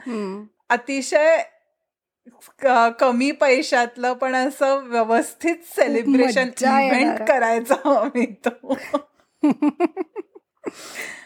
अतिशय 0.69 1.37
कमी 2.99 3.31
पैशातलं 3.31 4.13
पण 4.13 4.35
असं 4.35 4.83
व्यवस्थित 4.87 5.55
सेलिब्रेशन 5.77 6.49
इव्हेंट 6.59 7.21
करायचं 7.27 8.09
तो. 8.45 8.75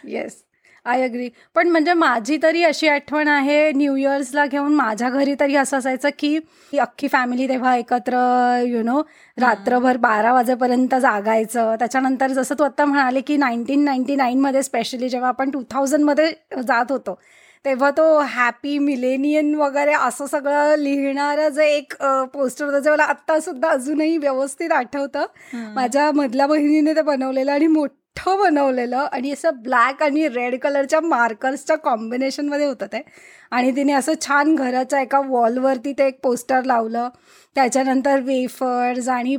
येस 0.03 0.44
आय 0.86 1.04
अग्री 1.04 1.30
पण 1.56 1.70
म्हणजे 1.70 1.94
माझी 1.94 2.38
तरी 2.44 2.63
अशी 2.63 2.88
आठवण 2.88 3.27
आहे 3.27 3.72
न्यू 3.75 3.96
इयर्सला 3.96 4.46
घेऊन 4.46 4.74
माझ्या 4.75 5.10
घरी 5.10 5.34
तरी 5.39 5.56
असं 5.56 5.77
असायचं 5.77 6.10
की 6.20 6.38
अख्खी 6.80 7.08
फॅमिली 7.08 7.48
तेव्हा 7.50 7.75
एकत्र 7.77 8.18
यु 8.68 8.82
नो 8.84 9.01
रात्रभर 9.38 9.98
बारा 9.98 10.34
वाजेपर्यंत 10.34 10.96
जागायचं. 10.96 11.75
त्याच्यानंतर 11.80 12.32
जसं 12.32 12.56
तू 12.60 12.63
आता 12.63 12.86
म्हणाले 12.86 13.22
की 13.22 13.38
नाईन्टीन 13.38 13.84
नाईन्टी 13.86 14.15
नाईनमध्ये 14.15 14.63
स्पेशली 14.63 15.10
जेव्हा 15.10 15.30
आपण 15.30 15.51
टू 15.51 15.63
थाउजंडमध्ये 15.72 16.32
जात 16.68 16.92
होतो 16.92 17.20
तेव्हा 17.65 17.92
तो 17.92 18.04
हॅपी 18.30 18.77
मिलेनियन 18.80 19.54
वगैरे 19.56 19.94
असं 19.94 20.25
सगळं 20.27 20.75
लिहिणारं 20.77 21.50
जे 21.50 21.65
एक 21.68 21.94
पोस्टर 22.34 22.65
होतं 22.65 22.80
जे 22.80 22.89
मला 22.92 23.04
आत्ता 23.04 23.39
सुद्धा 23.39 23.70
अजूनही 23.70 24.18
व्यवस्थित 24.18 24.72
आठवतं. 24.72 25.25
माझ्या 25.75 26.12
मधल्या 26.15 26.48
बहिणीने 26.48 26.96
ते 26.96 27.01
बनवलेलं 27.01 27.51
आणि 27.51 27.68
मोठं 27.68 27.94
मोठं 28.17 28.38
बनवलेलं 28.39 29.07
आणि 29.12 29.31
असं 29.31 29.62
ब्लॅक 29.63 30.03
आणि 30.03 30.27
रेड 30.29 30.55
कलरच्या 30.62 31.00
मार्कर्सच्या 31.01 31.75
कॉम्बिनेशनमध्ये 31.77 32.65
होतं 32.65 32.86
ते. 32.93 33.01
आणि 33.51 33.72
तिने 33.75 33.93
असं 33.93 34.13
छान 34.22 34.55
घराच्या 34.55 35.01
एका 35.01 35.19
वॉलवरती 35.25 35.93
ते 35.93 36.07
एक 36.07 36.19
पोस्टर 36.24 36.63
लावलं. 36.65 37.10
त्याच्यानंतर 37.55 38.19
वेफर्स 38.22 39.10
आणि 39.10 39.36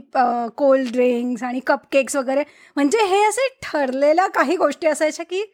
कोल्ड 0.57 0.91
ड्रिंक्स 0.93 1.43
आणि 1.43 1.61
कपकेक्स 1.67 2.17
वगैरे. 2.17 2.43
म्हणजे 2.77 3.05
हे 3.07 3.23
असे 3.29 3.49
ठरलेल्या 3.63 4.27
काही 4.35 4.57
गोष्टी 4.57 4.87
असायच्या 4.87 5.25
की 5.31 5.45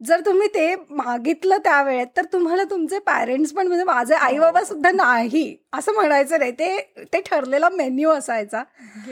जर 0.00 0.20
तुम्ही 0.20 0.48
ते 0.48 0.74
मागितलं 0.90 1.56
त्यावेळेत 1.56 2.06
तर 2.16 2.24
तुम्हाला 2.24 2.64
तुमचे 2.64 2.98
पॅरेंट्स 2.98 3.52
पण 3.52 3.66
म्हणजे 3.66 3.84
माझे 3.84 4.14
आई 4.14 4.38
बाबा 4.38 4.64
सुद्धा 4.64 4.90
नाही 4.90 5.56
असं 5.72 5.92
म्हणायचं 5.92 6.38
नाही. 6.38 6.52
ते 6.52 6.78
ते 7.12 7.20
ठरलेला 7.20 7.68
मेन्यू 7.68 8.10
असायचा. 8.10 8.62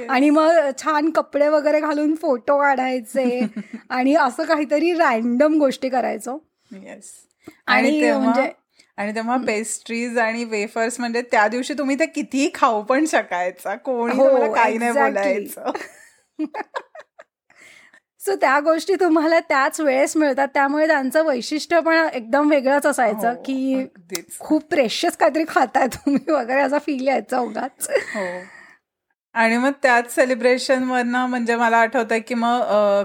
आणि 0.09 0.31
मग 0.31 0.51
छान 0.79 1.11
कपडे 1.11 1.49
वगैरे 1.49 1.81
घालून 1.81 2.15
फोटो 2.15 2.59
काढायचे 2.59 3.41
आणि 3.91 4.15
असं 4.15 4.45
काहीतरी 4.45 4.93
रॅन्डम 4.93 5.59
गोष्टी 5.59 5.89
करायचो. 5.89 6.39
आणि 7.67 8.11
म्हणजे 8.13 8.53
आणि 8.99 9.15
तेव्हा 9.15 9.37
पेस्ट्रीज 9.37 10.19
आणि 10.19 10.45
वेफर्स 10.45 11.01
म्हणजे 11.01 11.23
त्या 11.23 11.49
दिवशी 11.49 11.75
तुम्ही 11.75 11.99
ते 11.99 12.07
कितीही 12.07 12.51
खाऊ 12.55 12.83
पण 12.83 13.05
शकायचा. 13.07 13.75
कोणी 13.77 14.17
हो, 14.17 14.53
काही 14.53 14.79
नाही 14.79 14.93
बोलायचं. 14.93 15.71
सो 18.27 18.35
त्या 18.37 18.59
गोष्टी 18.61 18.95
तुम्हाला 18.95 19.39
त्याच 19.41 19.81
वेळेस 19.81 20.17
मिळतात 20.17 20.49
त्यामुळे 20.55 20.87
त्यांचं 20.87 21.25
वैशिष्ट्य 21.25 21.81
पण 21.81 22.09
एकदम 22.13 22.51
वेगळंच 22.51 22.87
असायचं 22.87 23.29
हो, 23.29 23.35
की 23.37 23.87
खूप 24.39 24.65
प्रेशस 24.71 25.17
काहीतरी 25.17 25.45
खाताय 25.49 25.87
तुम्ही 25.87 26.33
वगैरे 26.33 26.61
असा 26.61 26.79
फील 26.79 27.07
यायचा 27.09 27.39
उगाच 27.39 27.89
हो. 28.15 28.27
आणि 29.35 29.57
मग 29.57 29.71
त्याच 29.83 30.15
सेलिब्रेशनवरनं 30.15 31.27
म्हणजे 31.27 31.55
मला 31.57 31.77
आठवतंय 31.77 32.21
की 32.21 32.35
मग 32.35 32.61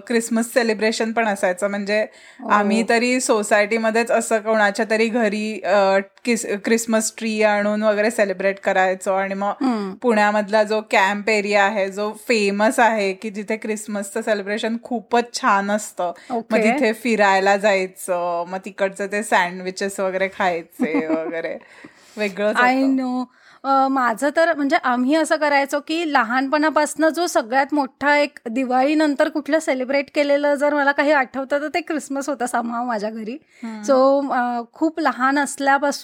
क्रिसमस 0.08 0.54
सेलिब्रेशन 0.54 1.12
पण 1.12 1.28
असायचं 1.28 1.70
म्हणजे 1.70 2.00
हो. 2.40 2.50
आम्ही 2.50 2.84
तरी 2.90 3.20
सोसायटीमध्येच 3.22 4.12
असं 4.12 4.40
कोणाच्या 4.42 4.86
तरी 4.90 5.08
घरी 5.08 5.60
क्रिसमस 6.26 7.12
ट्री 7.18 7.42
आणून 7.44 7.84
वगैरे 7.84 8.12
सेलिब्रेट 8.12 8.60
करायचो 8.60 9.14
आणि 9.14 9.34
मग 9.34 9.64
पुण्यामधला 10.02 10.64
जो 10.64 10.82
कॅम्प 10.92 11.30
एरिया 11.30 11.64
आहे 11.64 11.88
जो 11.92 12.12
फेमस 12.28 12.80
आहे 12.80 13.12
की 13.14 13.30
जिथे 13.30 13.58
क्रिसमसचं 13.58 14.22
सेलिब्रेशन 14.22 14.78
खूपच 14.84 15.34
छान 15.34 15.72
असतं. 15.72 16.12
मग 16.32 16.58
तिथे 16.58 16.94
फिरायला 16.94 17.58
जायचं 17.58 18.44
मग 18.48 18.58
तिकडचं 18.66 19.08
ते 19.12 19.24
सँडविचेस 19.24 20.00
वगैरे 20.00 20.28
खायचे 20.38 21.06
वगैरे. 21.08 21.58
वेगळं 22.18 22.54
आय 22.56 22.82
नो 22.84 23.24
माझं 23.90 24.30
तर 24.36 24.52
म्हणजे 24.54 24.76
आम्ही 24.84 25.16
असं 25.16 25.36
करायचो 25.36 25.80
की 25.80 26.12
लहानपणापासून 26.14 27.08
जो 27.10 27.26
सगळ्यात 27.28 27.74
मोठा 27.74 28.16
एक 28.18 28.40
दिवाळीनंतर 28.50 29.30
कुठलं 29.30 29.60
सेलिब्रेट 29.60 30.10
केलेलं 30.16 30.56
जर 30.56 30.74
मला 30.74 30.92
काही 30.92 31.12
आठवतं 31.12 31.62
तर 31.62 31.68
ते 31.74 31.82
क्रिसमस 31.82 32.30
होतं 32.30 32.46
समाव 32.46 32.86
माझ्या 32.86 33.10
घरी. 33.10 33.38
सो 33.86 34.66
खूप 34.74 35.00
लहान 35.00 35.38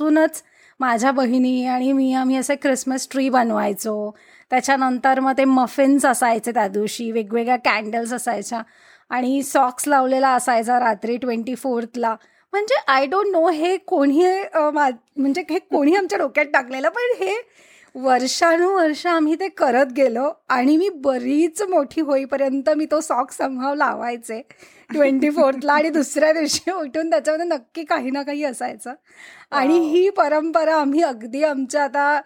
असल्यापासूनच 0.07 0.43
माझ्या 0.79 1.11
बहिणी 1.11 1.65
आणि 1.65 1.91
मी 1.91 2.13
आम्ही 2.13 2.35
असे 2.37 2.55
क्रिसमस 2.55 3.07
ट्री 3.11 3.29
बनवायचो. 3.29 4.11
त्याच्यानंतर 4.51 5.19
मग 5.19 5.33
ते 5.37 5.45
मफिन्स 5.45 6.05
असायचे 6.05 6.51
त्या 6.51 6.67
दिवशी 6.67 7.11
वेगवेगळ्या 7.11 7.55
कॅन्डल्स 7.65 8.13
असायच्या 8.13 8.61
आणि 9.11 9.41
सॉक्स 9.43 9.87
लावलेला 9.87 10.29
असायचा 10.35 10.79
रात्री 10.79 11.17
ट्वेंटी 11.17 11.55
फोर्थला 11.55 12.15
म्हणजे 12.53 12.75
आय 12.87 13.05
डोंट 13.05 13.27
नो 13.31 13.47
हे 13.49 13.75
कोणी 13.87 14.25
म्हणजे 14.55 15.43
हे 15.49 15.59
कोणी 15.61 15.95
आमच्या 15.95 16.17
डोक्यात 16.19 16.45
टाकलेलं 16.53 16.89
पण 16.89 17.15
हे 17.19 17.35
वर्षानुवर्ष 18.04 19.06
आम्ही 19.08 19.36
ते 19.36 19.48
करत 19.58 19.92
गेलो 19.98 20.30
आणि 20.50 20.75
मी 20.77 20.89
बरीच 21.04 21.62
मोठी 21.70 22.01
होईपर्यंत 22.01 22.70
मी 22.77 22.86
तो 22.92 23.00
सॉक 23.01 23.32
संभाव 23.32 23.74
लावायचे. 23.75 24.42
ट्वेंटी 24.94 25.30
फोर्थला 25.30 25.74
आणि 25.74 25.89
दुसऱ्या 25.89 26.32
दिवशी 26.34 26.72
उठून 26.72 27.10
त्याच्यामध्ये 27.10 27.46
नक्की 27.48 27.84
काही 27.84 28.12
ना 28.12 28.24
काही 28.24 28.44
असायचं. 28.44 28.94
आणि 29.51 29.80
ही 29.89 30.10
परंपरा 30.18 30.75
आम्ही 30.75 31.01
अगदी 31.04 31.44
आमच्या 31.44 31.84
आता 31.84 32.20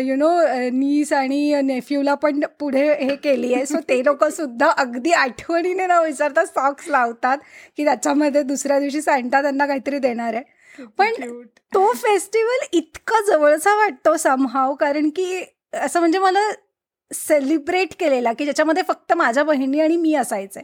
यु 0.00 0.16
नो 0.16 0.30
नीस 0.72 1.12
आणि 1.12 1.60
नेफ्यूला 1.64 2.14
पण 2.14 2.40
पुढे 2.60 2.86
हे 2.94 3.14
केली 3.16 3.52
आहे. 3.54 3.66
सो 3.66 3.78
ते 3.88 4.00
लोक 4.04 4.24
सुद्धा 4.24 4.70
अगदी 4.78 5.12
आठवणीने 5.12 5.86
न 5.86 5.98
विचारता 6.04 6.44
सॉक्स 6.44 6.88
लावतात 6.88 7.38
की 7.76 7.84
त्याच्यामध्ये 7.84 8.42
दुसऱ्या 8.42 8.78
दिवशी 8.80 9.00
सँटा 9.02 9.42
त्यांना 9.42 9.66
काहीतरी 9.66 9.98
देणार 9.98 10.34
आहे. 10.34 10.60
पण 10.98 11.42
तो 11.74 11.92
फेस्टिवल 11.92 12.64
इतका 12.72 13.20
जवळचा 13.26 13.74
वाटतो 13.76 14.16
समहाव 14.16 14.74
कारण 14.74 15.08
की 15.08 15.44
असं 15.72 16.00
म्हणजे 16.00 16.18
मला 16.18 16.50
सेलिब्रेट 17.10 17.94
केलेला 18.00 18.32
की 18.32 18.44
ज्याच्यामध्ये 18.44 18.82
फक्त 18.88 19.12
माझ्या 19.12 19.44
बहिणी 19.44 19.80
आणि 19.80 19.96
मी 19.96 20.14
असायचे 20.14 20.60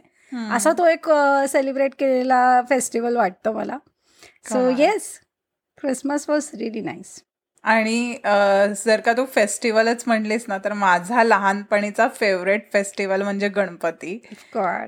असा 0.55 0.71
तो 0.77 0.85
एक 0.85 1.09
सेलिब्रेट 1.49 1.93
केलेला 1.99 2.61
फेस्टिवल 2.69 3.15
वाटतो 3.15 3.51
मला. 3.51 3.77
So 4.45 4.69
yes 4.77 5.19
Christmas 5.77 6.29
was 6.29 6.49
really 6.53 6.81
nice 6.81 7.23
आणि 7.63 8.15
जर 8.85 8.99
का 9.05 9.13
तू 9.13 9.25
फेस्टिवलच 9.25 10.03
म्हणलीस 10.07 10.45
ना 10.47 10.57
तर 10.57 10.73
माझा 10.73 11.23
लहानपणीचा 11.23 12.07
फेवरेट 12.15 12.71
फेस्टिवल 12.73 13.21
म्हणजे 13.21 13.47
गणपती. 13.49 14.15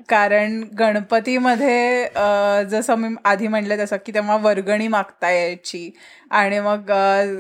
कारण 0.10 0.62
गणपतीमध्ये 0.80 2.06
जसं 2.72 2.96
मी 2.96 3.16
आधी 3.26 3.48
म्हणलं 3.48 3.84
तसं 3.84 3.98
की 4.06 4.14
तेव्हा 4.14 4.38
वर्गणी 4.38 4.88
मागता 4.88 5.32
यायची 5.32 5.90
आणि 6.32 6.60
मग 6.60 6.92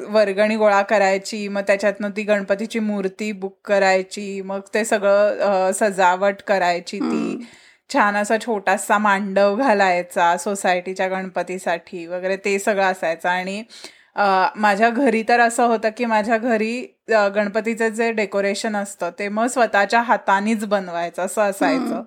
वर्गणी 0.10 0.56
गोळा 0.56 0.82
करायची 0.82 1.48
मग 1.48 1.62
त्याच्यातनं 1.68 2.10
ती 2.10 2.24
गणपतीची 2.24 2.80
मूर्ती 2.80 3.32
बुक 3.32 3.58
करायची 3.66 4.42
मग 4.42 4.60
ते 4.74 4.86
सगळं 4.86 5.72
सजावट 5.72 6.42
करायची 6.48 7.00
ती. 7.00 7.46
छान 7.90 8.16
असा 8.16 8.36
छोटासा 8.38 8.98
मांडव 8.98 9.56
घालायचा 9.56 10.36
सोसायटीच्या 10.38 11.08
गणपतीसाठी 11.08 12.06
वगैरे 12.08 12.36
ते 12.46 12.58
सगळं 12.60 12.84
असायचं 12.84 13.30
आणि 13.30 13.64
माझ्या 14.16 14.90
घरी 14.90 15.24
तर 15.30 15.40
असं 15.40 15.66
होतं 15.68 15.90
की 15.98 16.06
माझ्या 16.06 16.38
घरी 16.38 16.82
गणपतीचं 17.36 17.90
जे 17.90 18.12
डेकोरेशन 18.12 18.76
असतं 18.76 19.10
ते 19.20 19.28
मग 19.30 19.48
स्वतःच्या 19.48 20.02
हातानेच 20.02 20.66
बनवायचं 20.66 21.26
असं 21.26 21.42
असायचं. 21.42 22.04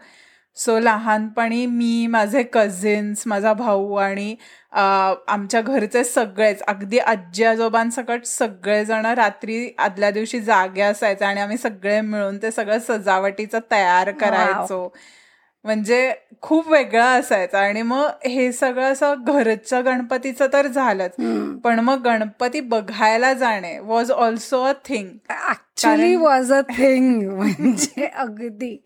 सो 0.57 0.79
लहानपणी 0.79 1.65
मी 1.67 2.07
माझे 2.07 2.43
कझिन्स 2.43 3.23
माझा 3.27 3.53
भाऊ 3.53 3.95
आणि 3.95 4.35
आमच्या 4.73 5.61
घरचे 5.61 6.03
सगळेच 6.05 6.63
अगदी 6.63 6.99
आजी 6.99 7.45
आजोबांसकट 7.45 8.25
सगळेजण 8.27 9.07
रात्री 9.07 9.69
आदल्या 9.79 10.11
दिवशी 10.11 10.41
जागे 10.41 10.83
असायचे 10.83 11.25
आणि 11.25 11.41
आम्ही 11.41 11.57
सगळे 11.57 12.01
मिळून 12.01 12.39
ते 12.43 12.51
सगळं 12.51 12.79
सजावटीचं 12.79 13.59
तयार 13.71 14.11
करायचो. 14.11 14.89
म्हणजे 15.65 16.15
खूप 16.43 16.69
वेगळं 16.69 17.21
असायचं. 17.21 17.59
आणि 17.59 17.83
मग 17.83 18.07
हे 18.25 18.53
सगळं 18.53 18.93
असं 18.93 19.15
घरचं 19.27 19.85
गणपतीचं 19.85 20.47
तर 20.53 20.67
झालंच. 20.67 21.11
पण 21.65 21.79
मग 21.79 22.03
गणपती 22.03 22.61
बघायला 22.61 23.33
जाणे 23.33 23.79
was 23.79 24.11
also 24.11 24.63
a 24.63 24.73
thing 24.85 25.09
actually 25.51 26.15
was 26.17 26.53
a 26.53 26.61
thing 26.61 27.31
म्हणजे 27.31 28.07
अगदी. 28.07 28.77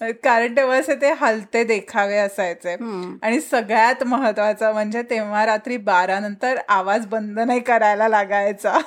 कारण 0.00 0.56
तेव्हा 0.56 0.76
असे 0.76 0.94
ते 0.94 1.12
हलते 1.20 1.64
देखावे 1.64 2.16
असायचे. 2.16 2.76
आणि 3.22 3.40
सगळ्यात 3.40 4.04
महत्वाचं 4.04 4.72
म्हणजे 4.72 5.02
तेव्हा 5.02 5.46
रात्री 5.46 5.76
बारा 5.76 6.18
नंतर 6.20 6.58
आवाज 6.68 7.06
बंद 7.06 7.40
नाही 7.40 7.60
करायला 7.60 8.08
लागायचा. 8.08 8.78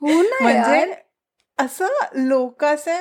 हो 0.00 0.22
म्हणजे 0.42 0.94
असं 1.58 1.86
लोक 2.14 2.64
असे 2.64 2.96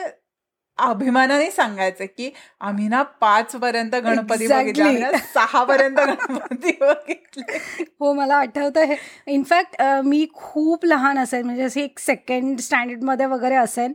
अभिमानाने 0.79 1.49
सांगायचं 1.51 2.05
की 2.17 2.29
आम्ही 2.61 2.87
ना 2.87 3.01
पाच 3.21 3.55
पर्यंत 3.55 3.95
गणपती 3.95 4.47
बघितले. 4.47 5.17
सहा 5.33 5.63
पर्यंत 5.63 5.99
गणपती 5.99 6.71
बघितले. 6.81 7.57
हो 7.99 8.13
मला 8.13 8.35
आठवतं 8.35 8.83
हे. 8.83 8.95
इनफॅक्ट 9.27 9.81
मी 10.05 10.25
खूप 10.33 10.85
लहान 10.85 11.17
असेल 11.19 11.43
म्हणजे 11.43 11.63
असे 11.63 11.83
एक 11.83 11.99
सेकंड 11.99 12.59
स्टँडर्डमध्ये 12.59 13.25
वगैरे 13.25 13.55
असेल. 13.55 13.93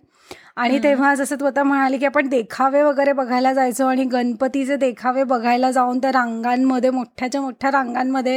आणि 0.57 0.79
तेव्हा 0.83 1.15
जसं 1.15 1.37
तू 1.41 1.47
आता 1.47 1.63
म्हणाली 1.63 1.99
की 1.99 2.07
आपण 2.07 2.29
देखावे 2.29 2.83
वगैरे 2.83 3.13
बघायला 3.13 3.53
जायचो 3.55 3.87
आणि 3.87 4.05
गणपतीचे 4.05 4.77
देखावे 4.77 5.23
बघायला 5.25 5.71
जाऊन 5.71 5.99
त्या 5.99 6.11
रांगांमध्ये 6.13 6.91
मोठ्याच्या 6.91 7.41
मोठ्या 7.41 7.71
रांगांमध्ये 7.71 8.37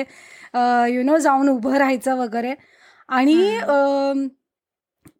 यु 0.93 1.03
नो 1.03 1.17
जाऊन 1.17 1.49
उभं 1.49 1.77
राहायचं 1.77 2.17
वगैरे. 2.17 2.53
आणि 3.09 3.33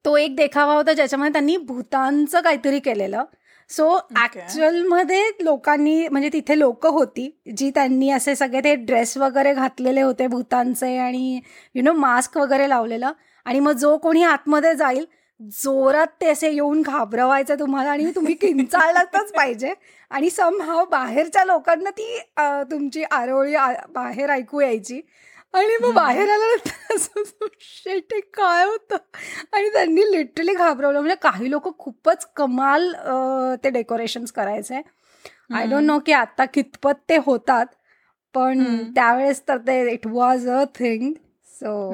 तो 0.05 0.15
एक 0.17 0.35
देखावा 0.35 0.73
होता 0.73 0.93
ज्याच्यामध्ये 0.93 1.31
त्यांनी 1.33 1.55
भूतांचं 1.57 2.41
काहीतरी 2.41 2.79
केलेलं. 2.79 3.23
सो 3.69 3.87
ऍक्च्युअलमध्ये 4.23 5.21
लोकांनी 5.41 6.07
म्हणजे 6.07 6.29
तिथे 6.33 6.57
लोक 6.59 6.85
होती 6.85 7.29
जी 7.57 7.69
त्यांनी 7.75 8.09
असे 8.11 8.35
सगळे 8.35 8.59
ते 8.63 8.73
ड्रेस 8.75 9.15
वगैरे 9.17 9.53
घातलेले 9.53 10.01
होते 10.01 10.27
भूतांचे 10.27 10.95
आणि 10.97 11.39
यु 11.75 11.83
नो 11.83 11.93
मास्क 11.93 12.37
वगैरे 12.37 12.69
लावलेलं. 12.69 13.11
आणि 13.45 13.59
मग 13.59 13.71
जो 13.77 13.97
कोणी 13.97 14.23
आतमध्ये 14.23 14.73
जाईल 14.75 15.05
जोरात 15.63 16.07
ते 16.21 16.29
असे 16.29 16.49
येऊन 16.53 16.81
घाबरवायचं 16.81 17.59
तुम्हाला 17.59 17.89
आणि 17.91 18.11
तुम्ही 18.15 18.33
किंचाळलाच 18.41 19.31
पाहिजे. 19.37 19.73
आणि 20.11 20.29
समहाव 20.29 20.85
बाहेरच्या 20.91 21.43
लोकांना 21.45 21.89
ती 21.89 22.17
तुमची 22.71 23.03
आरोळी 23.11 23.55
बाहेर 23.93 24.29
ऐकू 24.29 24.61
यायची. 24.61 25.01
आणि 25.55 25.75
मग 25.81 25.93
बाहेर 25.95 26.29
आल्यानंतर 26.29 26.95
असं 26.95 27.47
शेट 27.59 28.13
काय 28.33 28.65
होतं? 28.65 28.95
आणि 29.53 29.69
त्यांनी 29.69 30.01
लिटरली 30.11 30.53
घाबरवलं. 30.53 30.99
म्हणजे 30.99 31.15
काही 31.21 31.49
लोक 31.51 31.77
खूपच 31.79 32.25
कमाल 32.35 32.91
ते 33.63 33.69
डेकोरेशन्स 33.69 34.31
करायचे. 34.31 34.81
आय 35.55 35.65
डोंट 35.67 35.85
नो 35.85 35.97
की 36.05 36.11
आता 36.11 36.45
कितपत 36.45 37.01
ते 37.09 37.17
होतात 37.25 37.65
पण 38.35 38.63
त्यावेळेस 38.95 39.41
तर 39.47 39.57
ते 39.57 39.81
it 39.91 40.07
was 40.07 40.47
a 40.49 40.63
thing 40.75 41.11
so 41.61 41.91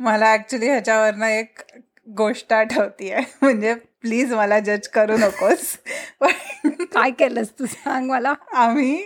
मला 0.00 0.32
ऍक्च्युली 0.34 0.66
ह्याच्यावरनं 0.66 1.26
एक 1.26 1.60
गोष्ट 2.08 2.52
आठवतीये. 2.52 3.16
म्हणजे 3.42 3.74
प्लीज 3.74 4.32
मला 4.32 4.58
जज 4.60 4.88
करू 4.88 5.16
नकोस. 5.16 5.76
काय 6.92 7.10
केलंस 7.10 7.50
तू 7.58 7.66
सांग 7.66 8.08
मला? 8.10 8.34
आम्ही 8.54 8.96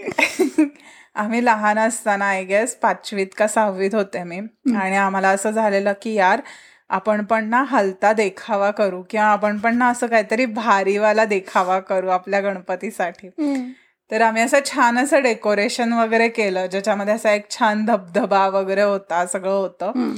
आम्ही 1.16 1.44
लहान 1.44 1.78
असताना 1.78 2.24
आय 2.24 2.44
गेस 2.44 2.74
पाचवीत 2.76 3.26
का 3.36 3.46
सहावीत 3.46 3.94
होते 3.94 4.22
मी. 4.24 4.38
आणि 4.74 4.96
आम्हाला 4.96 5.28
असं 5.28 5.50
झालेलं 5.50 5.92
की 6.02 6.14
यार 6.14 6.40
आपण 6.90 7.24
पण 7.24 7.48
ना 7.48 7.62
हलता 7.68 8.12
देखावा 8.12 8.70
करू 8.70 9.02
किंवा 9.10 9.26
आपण 9.26 9.58
पण 9.58 9.76
ना 9.78 9.88
असं 9.90 10.06
काहीतरी 10.06 10.46
भारीवाला 10.46 11.24
देखावा 11.24 11.78
करू 11.80 12.08
आपल्या 12.08 12.40
गणपतीसाठी. 12.40 13.28
तर 14.10 14.20
आम्ही 14.20 14.42
असं 14.42 14.58
छान 14.66 14.98
असं 14.98 15.22
डेकोरेशन 15.22 15.92
वगैरे 15.92 16.28
केलं 16.28 16.66
ज्याच्यामध्ये 16.66 17.14
असा 17.14 17.32
एक 17.32 17.50
छान 17.50 17.84
धबधबा 17.84 18.46
वगैरे 18.48 18.82
होता 18.82 19.24
सगळं 19.26 19.52
होतं. 19.52 20.14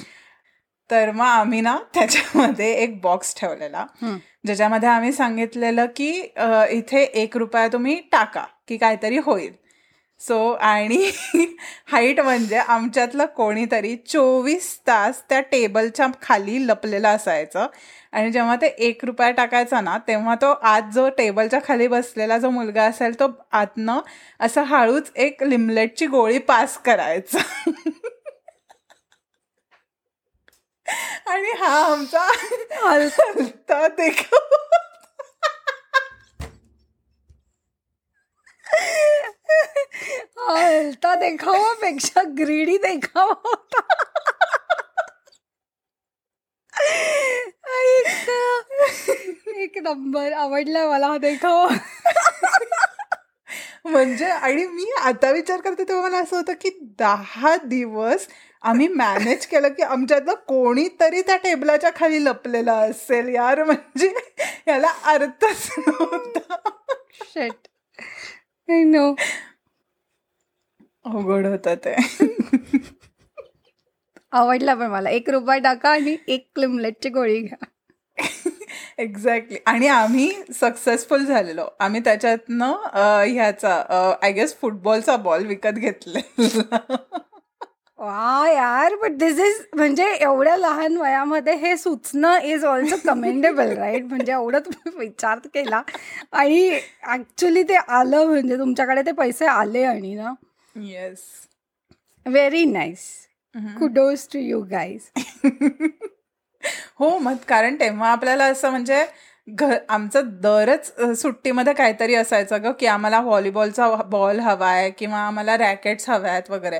तर 0.90 1.10
मग 1.10 1.24
आम्ही 1.24 1.60
ना 1.60 1.76
त्याच्यामध्ये 1.94 2.72
एक 2.74 3.00
बॉक्स 3.00 3.34
ठेवलेला 3.40 3.84
ज्याच्यामध्ये 4.46 4.88
आम्ही 4.88 5.12
सांगितलेलं 5.12 5.86
की 5.96 6.10
इथे 6.70 7.02
एक 7.02 7.36
रुपया 7.36 7.66
तुम्ही 7.68 8.00
टाका 8.12 8.44
की 8.68 8.76
काहीतरी 8.76 9.18
होईल. 9.18 9.52
सो 10.26 10.36
आणि 10.52 11.10
हाईट 11.92 12.20
म्हणजे 12.20 12.56
आमच्यातलं 12.56 13.26
कोणीतरी 13.36 13.94
चोवीस 14.08 14.76
तास 14.86 15.22
त्या 15.28 15.40
टेबलच्या 15.40 16.06
खाली 16.22 16.66
लपलेलं 16.66 17.08
असायचं. 17.08 17.66
आणि 18.12 18.30
जेव्हा 18.32 18.56
ते 18.56 18.66
एक 18.86 19.04
रुपया 19.04 19.30
टाकायचा 19.30 19.80
ना 19.80 19.96
तेव्हा 20.08 20.34
तो 20.34 20.50
आत 20.62 20.92
जो 20.94 21.08
टेबलच्या 21.18 21.60
खाली 21.64 21.86
बसलेला 21.88 22.38
जो 22.38 22.50
मुलगा 22.50 22.84
असेल 22.84 23.18
तो 23.20 23.28
आतनं 23.52 24.00
असं 24.40 24.64
हळूच 24.64 25.10
एक 25.16 25.42
लिमलेटची 25.42 26.06
गोळी 26.06 26.38
पास 26.38 26.76
करायचा. 26.84 27.38
आणि 31.26 31.52
हा 31.58 31.68
आमचा 31.84 32.26
हलता 32.82 33.86
देखो 33.88 34.46
हलता 40.38 41.14
देखावापेक्षा 41.14 42.22
ग्रीडी 42.38 42.76
देखावा 42.76 43.34
होता. 43.44 43.80
एक 49.46 49.78
नंबर 49.78 50.32
आवडला 50.32 50.86
मला 50.88 51.06
हा 51.06 51.16
देखावा. 51.18 51.66
म्हणजे 53.84 54.24
आणि 54.24 54.66
मी 54.66 54.90
आता 55.02 55.30
विचार 55.30 55.60
करते 55.60 55.84
तेव्हा 55.84 56.08
मला 56.08 56.18
असं 56.18 56.36
होतं 56.36 56.52
की 56.52 56.70
दहा 56.98 57.56
दिवस 57.64 58.26
आम्ही 58.62 58.88
मॅनेज 58.88 59.46
केलं 59.46 59.68
की 59.68 59.82
आमच्यातलं 59.82 60.34
कोणीतरी 60.34 61.22
त्या 61.22 61.36
टेबलाच्या 61.36 61.90
खाली 61.96 62.24
लपलेलं 62.24 62.72
असेल 62.72 63.28
यार. 63.28 63.64
म्हणजे 63.64 64.14
याला 64.68 64.92
अर्थच 65.04 65.68
नव्हता. 65.78 66.58
शेट 67.24 67.68
नो 68.68 69.14
अवघड 71.04 71.46
होत 71.46 71.68
ते. 71.84 71.94
आवडला 74.32 74.74
पण 74.74 74.86
मला. 74.86 75.10
एक 75.10 75.30
रुपया 75.30 75.58
टाका 75.58 75.90
आणि 75.90 76.16
एक 76.28 76.46
क्लिमलेटची 76.54 77.08
गोळी 77.08 77.40
घ्या. 77.40 77.64
एक्झॅक्टली 78.98 79.58
आणि 79.66 79.86
आम्ही 79.86 80.30
सक्सेसफुल 80.54 81.24
झालेलो. 81.24 81.66
आम्ही 81.80 82.00
त्याच्यातनं 82.00 82.72
ह्याचा 83.26 83.74
आय 84.22 84.32
गेस 84.32 84.56
फुटबॉलचा 84.60 85.16
बॉल 85.16 85.46
विकत 85.46 85.78
घेतलेला. 85.78 86.76
वा 88.02 88.48
यार 88.48 88.94
बट 89.02 89.12
दिस 89.18 89.38
इज 89.40 89.58
म्हणजे 89.76 90.04
एवढ्या 90.14 90.56
लहान 90.56 90.96
वयामध्ये 90.96 91.54
हे 91.56 91.76
सुचणं 91.76 92.38
इज 92.44 92.64
ऑल्सो 92.64 92.96
कमेंडेबल 93.04 93.70
राईट 93.76 94.04
म्हणजे 94.04 94.32
एवढं 94.32 94.58
तुम्ही 94.60 94.96
विचार 94.98 95.38
केला 95.54 95.82
आणि 96.32 96.78
ऍक्च्युली 97.08 97.62
ते 97.62 97.74
आलं 97.76 98.26
म्हणजे 98.26 98.58
तुमच्याकडे 98.58 99.02
ते 99.02 99.12
पैसे 99.12 99.46
आले 99.46 99.82
आणि 99.84 100.14
ना. 100.14 100.32
Yes 100.74 101.20
very 102.26 102.64
nice 102.64 103.06
kudos 103.78 104.26
to 104.32 104.38
you 104.38 104.60
guys 104.70 105.08
हो 106.98 107.16
मग 107.18 107.36
कारण 107.48 107.76
तेव्हा 107.80 108.10
आपल्याला 108.12 108.44
असं 108.44 108.70
म्हणजे 108.70 109.04
घर 109.48 109.76
आमचं 109.88 110.28
दरच 110.42 110.92
सुट्टीमध्ये 111.20 111.72
काहीतरी 111.74 112.14
असायचं 112.14 112.62
ग 112.64 112.70
की 112.80 112.86
आम्हाला 112.86 113.20
व्हॉलीबॉलचा 113.20 113.88
बॉल 114.10 114.38
हवाय 114.40 114.88
किंवा 114.90 115.18
आम्हाला 115.18 115.56
रॅकेट्स 115.56 116.08
हव्यात 116.10 116.50
वगैरे. 116.50 116.76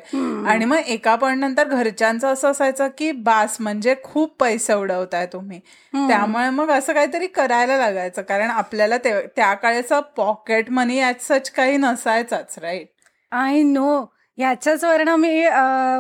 आणि 0.49 0.65
मग 0.65 0.77
एका 0.87 1.15
पण 1.17 1.39
नंतर 1.39 1.69
घरच्यांचं 1.69 2.27
असं 2.29 2.51
असायचं 2.51 2.89
की 2.99 3.11
बास 3.13 3.57
म्हणजे 3.61 3.95
खूप 4.05 4.37
पैसे 4.41 4.75
उडवताय 4.75 5.27
तुम्ही. 5.27 5.59
त्यामुळे 5.93 6.49
मग 6.51 6.71
असं 6.71 6.93
काहीतरी 6.93 7.27
करायला 7.27 7.77
लागायचं 7.79 8.23
कारण 8.23 8.51
आपल्याला 8.51 8.97
त्या 8.99 9.53
काळेचं 9.55 10.01
पॉकेट 10.17 10.71
मनी 10.71 11.01
ॲज 11.01 11.27
सच 11.29 11.51
काही 11.51 11.77
नसायचाच 11.77 12.59
राईट? 12.59 12.89
I 13.33 13.63
know. 13.63 14.05
ह्याच्याच 14.39 14.85
वर्ण 14.85 15.15
मी 15.17 15.43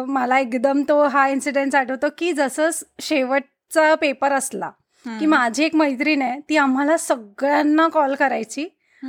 मला 0.08 0.38
एकदम 0.38 0.82
तो 0.88 1.02
हा 1.04 1.26
इन्सिडेंट 1.28 1.74
आठवतो 1.76 2.06
की 2.18 2.32
जसं 2.32 2.70
शेवटचा 3.00 3.94
पेपर 3.94 4.32
असला 4.32 4.70
की 5.06 5.26
माझी 5.26 5.64
एक 5.64 5.74
मैत्रीण 5.76 6.22
आहे 6.22 6.40
ती 6.48 6.56
आम्हाला 6.56 6.96
सगळ्यांना 6.96 7.88
कॉल 7.88 8.14
करायची 8.14 8.68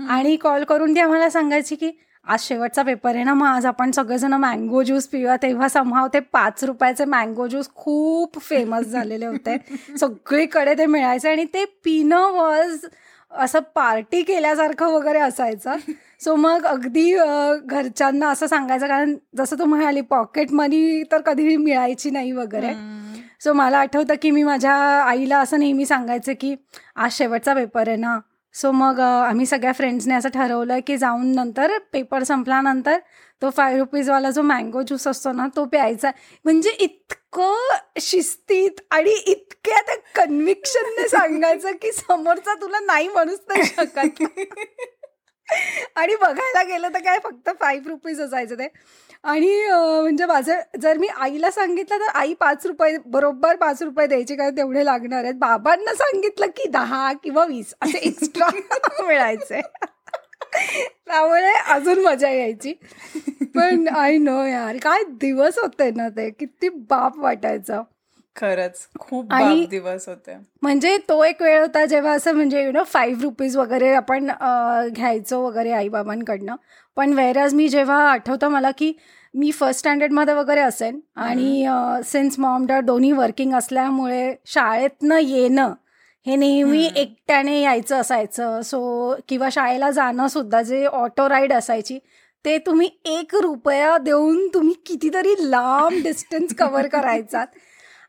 आणि 0.10 0.36
कॉल 0.36 0.64
करून 0.64 0.96
ती 0.96 1.00
आम्हाला 1.00 1.30
सांगायची 1.30 1.76
की 1.76 1.92
आज 2.28 2.40
शेवटचा 2.40 2.84
पेपर 2.84 3.16
आहे 3.16 3.24
ना 3.24 3.34
मग 3.34 3.48
आज 3.48 3.66
आपण 3.66 3.92
सगळेजण 3.92 4.34
मँगो 4.34 4.84
ज्यूस 4.84 5.08
पिऊया. 5.08 5.36
तेव्हा 5.36 5.68
समहाव 5.68 6.08
ते 6.14 6.20
पाच 6.20 6.64
रुपयाचे 6.64 7.06
मँगो 7.06 7.48
ज्यूस 7.48 7.70
खूप 7.76 8.40
फेमस 8.40 8.86
झालेले 8.86 9.26
होते. 9.26 9.58
सगळीकडे 10.00 10.74
ते 10.74 10.86
मिळायचे 10.86 11.30
आणि 11.30 11.46
ते 11.46 11.66
पिणं 11.84 12.32
वॉज 12.32 12.86
असं 13.32 13.60
पार्टी 13.76 14.22
केल्यासारखं 14.22 14.86
वगैरे 14.86 15.20
असायचं. 15.20 15.76
सो 16.22 16.36
मग 16.36 16.66
अगदी 16.66 17.14
घरच्यांना 17.66 18.30
असं 18.30 18.48
सांगायचं 18.48 18.88
कारण 18.88 19.16
जसं 19.38 19.60
तू 19.60 19.66
म्हणाली 19.66 20.02
पॉकेट 20.02 20.52
मनी 20.52 21.04
तर 21.12 21.22
कधी 21.22 21.58
मिळायची 21.58 22.10
नाही 22.10 22.32
वगैरे. 22.32 22.74
सो 23.44 23.54
मला 23.54 23.78
आठवतं 23.78 24.14
की 24.22 24.32
मी 24.32 24.44
माझ्या 24.44 24.74
आईला 25.04 25.40
असं 25.40 25.60
नेहमी 25.60 25.86
सांगायचं 25.86 26.34
की 26.40 26.56
आज 26.96 27.12
शेवटचा 27.12 27.54
पेपर 27.54 27.88
आहे 27.88 27.98
ना. 27.98 28.20
सो 28.54 28.72
मग 28.72 29.00
आम्ही 29.00 29.46
सगळ्या 29.46 29.72
फ्रेंड्सने 29.74 30.16
असं 30.16 30.30
ठरवलं 30.30 30.80
की 30.88 30.98
जाऊन 30.98 31.36
नंतर 31.36 31.78
पेपर 31.94 32.24
संपल्यानंतर 32.24 32.98
तो 33.42 33.50
फाय 33.50 33.78
रुपीजवाला 33.78 34.30
जो 34.30 34.42
मँगो 34.42 34.82
ज्यूस 34.82 35.08
असतो 35.08 35.32
ना 35.32 35.48
तो 35.56 35.66
प्यायचा. 35.66 36.12
म्हणजे 36.46 36.70
इतकं 36.70 37.76
शिस्तीत 38.00 38.82
आणि 38.92 39.12
इतक्या 39.12 39.82
त्या 39.82 39.96
कन्व्हिक्शनने 40.16 41.08
सांगायचं 41.10 41.72
की 41.72 41.92
समोरचा 41.92 42.54
तुला 42.54 42.80
नाही 42.80 43.08
म्हणूच 43.08 43.42
नाही 43.50 43.64
शकत. 43.64 44.24
आणि 45.96 46.16
बघायला 46.16 46.64
गेलं 46.64 46.90
तर 46.94 47.00
काय 47.00 47.20
फक्त 47.24 47.50
फाईव्ह 47.60 47.90
रुपीज 47.90 48.22
असायचं 48.22 48.56
ते. 48.56 48.68
आणि 49.24 49.50
म्हणजे 50.02 50.26
माझं 50.26 50.60
जर 50.82 50.98
मी 50.98 51.08
आईला 51.08 51.52
सांगितलं 51.52 52.00
तर 52.00 52.18
आई 52.20 52.34
पाच 52.40 52.66
रुपये 52.66 52.98
बरोबर 53.06 53.56
पाच 53.56 53.82
रुपये 53.84 54.08
द्यायचे 54.08 54.36
काय 54.36 54.50
तेवढे 54.58 54.84
लागणार 54.86 55.24
आहेत. 55.24 55.36
बाबांना 55.40 55.94
सांगितलं 55.96 56.48
की 56.56 56.68
दहा 56.72 57.12
किंवा 57.24 57.46
वीस 57.46 57.74
असे 57.82 57.98
एक्स्ट्रा 58.08 58.50
मिळायचे 59.08 59.62
त्यामुळे 61.08 61.54
अजून 61.74 62.04
मजा 62.04 62.30
यायची. 62.30 62.74
पण 63.56 63.88
आय 63.88 64.18
नो 64.18 64.44
यार 64.46 64.78
काय 64.84 65.04
दिवस 65.22 65.58
होते 65.60 65.90
ना 65.96 66.10
ते. 66.10 66.30
किती 66.30 66.70
बाप 66.90 67.18
वाटायचं. 67.20 67.82
खरंच. 68.36 68.88
खूप 69.00 69.34
दिवस 69.70 70.08
होते. 70.10 70.38
म्हणजे 70.62 70.98
तो 71.10 71.24
एक 71.24 71.42
वेळ 71.42 71.60
होता 71.62 71.86
जेव्हा 71.86 72.12
असं 72.12 72.36
म्हणजे 72.36 72.64
यु 72.64 72.72
नो 72.72 72.84
फाईव्ह 72.84 73.22
रुपीज 73.24 73.58
वगैरे 73.58 73.94
आपण 73.96 74.30
घ्यायचो 74.96 75.42
वगैरे 75.42 75.72
आईबाबांकडनं. 75.72 76.56
पण 76.96 77.14
वेरज 77.14 77.54
मी 77.54 77.68
जेव्हा 77.68 77.98
आठवतं 78.10 78.48
मला 78.48 78.72
की 78.72 78.94
मी 79.34 79.52
फर्स्ट 79.52 79.80
स्टँडर्डमध्ये 79.80 80.34
वगैरे 80.34 80.62
असेन 80.62 81.00
आणि 81.16 81.66
सिन्स 82.06 82.40
मॉम 82.40 82.66
डॅड 82.66 82.86
दोन्ही 82.86 83.12
वर्किंग 83.12 83.54
असल्यामुळे 83.54 84.36
शाळेतनं 84.46 85.18
येणं 85.18 85.74
हे 86.26 86.36
नेहमी 86.36 86.90
एकट्याने 86.96 87.62
यायचं 87.62 87.96
असायचं. 87.96 88.62
सो 88.62 89.16
किंवा 89.30 89.50
शाळेला 89.52 89.92
जाणं 89.92 90.28
सुद्धा 90.28 90.62
जे 90.62 90.86
ऑटो 90.86 91.30
राईड 91.30 91.54
असायची 91.54 92.00
ते 92.46 92.58
तुम्ही 92.58 92.90
एक 93.06 93.36
रुपया 93.36 93.98
देऊन 93.98 94.48
तुम्ही 94.54 94.74
कितीतरी 94.86 95.34
लांब 95.40 96.04
डिस्टन्स 96.04 96.56
कव्हर 96.56 96.88
करायचात. 96.88 97.48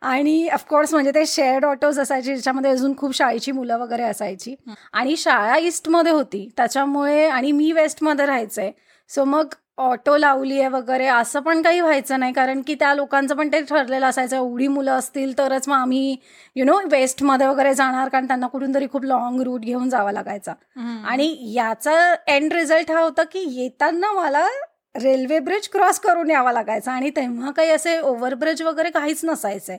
आणि 0.04 0.48
ऑफकोर्स 0.48 0.92
म्हणजे 0.92 1.10
ते 1.14 1.24
शेअर्ड 1.26 1.64
ऑटोज 1.64 1.98
असायचे 2.00 2.26
ज्याच्यामध्ये 2.26 2.70
अजून 2.70 2.96
खूप 2.96 3.14
शाळेची 3.14 3.52
मुलं 3.52 3.78
वगैरे 3.78 4.02
असायची. 4.02 4.54
आणि 4.92 5.16
शाळा 5.16 5.56
ईस्टमध्ये 5.58 6.12
होती 6.12 6.48
त्याच्यामुळे 6.56 7.26
आणि 7.28 7.52
मी 7.52 7.70
वेस्टमध्ये 7.72 8.26
राहायचंय 8.26 8.70
सो 9.10 9.24
मग 9.24 9.54
ऑटो 9.78 10.16
लावली 10.16 10.58
आहे 10.60 10.68
वगैरे 10.68 11.06
असं 11.06 11.40
पण 11.40 11.62
काही 11.62 11.80
व्हायचं 11.80 12.20
नाही 12.20 12.32
कारण 12.32 12.60
की 12.66 12.74
त्या 12.74 12.92
लोकांचं 12.94 13.36
पण 13.36 13.48
ते 13.52 13.60
ठरलेलं 13.60 14.06
असायचं 14.06 14.36
एवढी 14.36 14.66
मुलं 14.68 14.90
असतील 14.92 15.36
तरच 15.38 15.68
मग 15.68 15.74
आम्ही 15.74 16.16
यु 16.56 16.64
नो 16.64 16.78
वेस्टमध्ये 16.90 17.46
वगैरे 17.46 17.72
जाणार 17.74 18.08
कारण 18.08 18.26
त्यांना 18.26 18.46
कुठून 18.46 18.74
तरी 18.74 18.86
खूप 18.92 19.04
लॉंग 19.04 19.40
रूट 19.40 19.60
घेऊन 19.60 19.88
जावा 19.88 20.12
लागायचा. 20.12 20.52
आणि 21.06 21.52
याचा 21.54 22.14
एंड 22.26 22.52
रिझल्ट 22.52 22.90
हा 22.90 23.00
होता 23.00 23.22
की 23.22 23.44
येताना 23.56 24.12
मला 24.12 24.46
रेल्वे 24.94 25.38
ब्रिज 25.40 25.68
क्रॉस 25.68 25.98
करून 26.00 26.30
यावा 26.30 26.52
लागायचा. 26.52 26.92
आणि 26.92 27.10
तेव्हा 27.16 27.50
काही 27.50 27.70
असे 27.70 27.98
ओव्हरब्रिज 28.00 28.62
वगैरे 28.62 28.90
काहीच 28.90 29.24
नसायचे. 29.24 29.76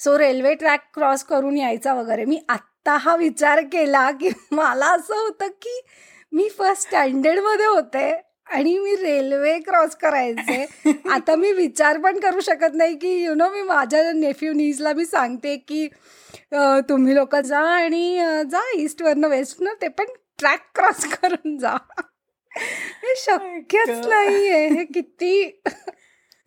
सो 0.00 0.18
रेल्वे 0.18 0.54
ट्रॅक 0.54 0.80
क्रॉस 0.94 1.22
करून 1.24 1.56
यायचा 1.56 1.94
वगैरे. 1.94 2.24
मी 2.24 2.40
आत्ता 2.48 2.96
हा 2.96 3.14
विचार 3.16 3.60
केला 3.72 4.10
की 4.20 4.30
मला 4.52 4.86
असं 4.94 5.14
होतं 5.16 5.48
की 5.62 5.80
मी 6.32 6.48
फर्स्ट 6.58 6.86
स्टँडर्डमध्ये 6.86 7.66
होते 7.66 8.10
आणि 8.46 8.78
मी 8.78 8.94
रेल्वे 8.96 9.58
क्रॉस 9.60 9.94
करायचे. 9.96 10.64
आता 11.10 11.36
मी 11.36 11.52
विचार 11.52 11.98
पण 12.00 12.18
करू 12.20 12.40
शकत 12.40 12.74
नाही 12.74 12.94
की 12.98 13.14
यु 13.22 13.34
नो 13.34 13.48
मी 13.52 13.62
माझ्या 13.62 14.12
नेफ्यू 14.12 14.52
नीजला 14.52 14.92
मी 14.96 15.04
सांगते 15.04 15.56
की 15.58 15.86
तुम्ही 16.88 17.14
लोक 17.14 17.36
जा 17.36 17.60
आणि 17.68 18.18
जा 18.50 18.60
ईस्टवरनं 18.76 19.28
वेस्टनं 19.28 19.80
ते 19.82 19.88
पण 19.88 20.12
ट्रॅक 20.38 20.60
क्रॉस 20.74 21.04
करून 21.12 21.56
जा. 21.58 21.76
हे 22.52 23.14
शक्यच 23.16 24.06
नाहीये. 24.06 24.66
हे 24.68 24.84
किती 24.84 25.62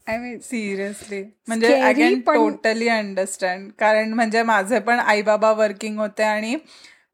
आय 0.10 0.17
मीन 0.17 0.38
सिरियसली. 0.39 1.22
म्हणजे 1.48 1.74
आय 1.76 1.93
कॅन 1.93 2.19
टोटली 2.26 2.88
अंडरस्टँड 2.89 3.72
कारण 3.80 4.13
म्हणजे 4.13 4.41
माझे 4.43 4.80
पण 4.80 5.00
आई 5.00 5.22
बाबा 5.22 5.52
वर्किंग 5.54 6.00
होते 6.00 6.24
आणि 6.24 6.56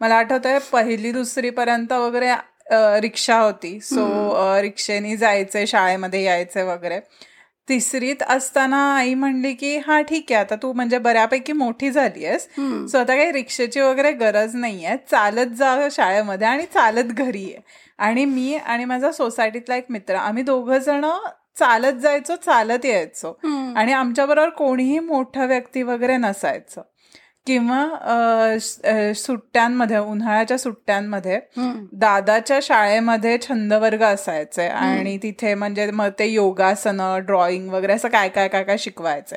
मला 0.01 0.15
आठवतंय 0.15 0.57
पहिली 0.71 1.11
दुसरी 1.11 1.49
पर्यंत 1.49 1.91
वगैरे 1.93 2.31
रिक्षा 3.01 3.37
होती. 3.39 3.79
सो 3.79 4.61
रिक्षेने 4.61 5.17
जायचे 5.17 5.65
शाळेमध्ये 5.67 6.23
यायचे 6.23 6.63
वगैरे. 6.63 6.99
तिसरीत 7.67 8.23
असताना 8.29 8.79
आई 8.95 9.13
म्हणली 9.13 9.53
की 9.53 9.77
हा 9.87 9.99
ठीक 10.09 10.31
आहे 10.31 10.41
आता 10.41 10.55
तू 10.63 10.71
म्हणजे 10.73 10.97
बऱ्यापैकी 10.97 11.53
मोठी 11.53 11.91
झाली 11.91 12.25
आहेस. 12.25 12.47
सो 12.91 12.97
आता 12.97 13.15
काही 13.15 13.31
रिक्षेची 13.31 13.81
वगैरे 13.81 14.11
गरज 14.11 14.55
नाहीये. 14.55 14.95
चालत 15.11 15.55
जा 15.57 15.87
शाळेमध्ये 15.91 16.47
आणि 16.47 16.65
चालत 16.73 17.11
घरी 17.13 17.43
आहे 17.45 17.83
आणि 17.99 18.25
मी 18.25 18.53
आणि 18.55 18.85
माझा 18.85 19.11
सोसायटीतला 19.11 19.75
एक 19.75 19.85
मित्र 19.89 20.15
आम्ही 20.15 20.43
दोघं 20.43 20.77
जण 20.77 21.05
चालत 21.59 21.93
जायचो 21.93 22.35
चालत 22.35 22.85
यायचो. 22.85 23.39
आणि 23.75 23.93
आमच्याबरोबर 23.93 24.49
कोणीही 24.49 24.99
मोठं 24.99 25.47
व्यक्ती 25.47 25.83
वगैरे 25.83 26.17
नसायचं. 26.17 26.81
किंवा 27.47 28.57
सुट्ट्यांमध्ये 29.15 29.97
उन्हाळ्याच्या 29.97 30.57
सुट्ट्यांमध्ये 30.57 31.39
दादाच्या 31.99 32.59
शाळेमध्ये 32.63 33.37
छंद 33.47 33.73
वर्ग 33.73 34.03
असायचे 34.03 34.67
आणि 34.67 35.17
तिथे 35.23 35.53
म्हणजे 35.55 35.89
मग 35.91 36.09
ते 36.19 36.27
योगासन 36.27 37.01
ड्रॉइंग 37.25 37.69
वगैरे 37.73 37.93
असं 37.93 38.09
काय 38.09 38.29
काय 38.29 38.47
काय 38.47 38.63
काय 38.63 38.77
शिकवायचे. 38.79 39.35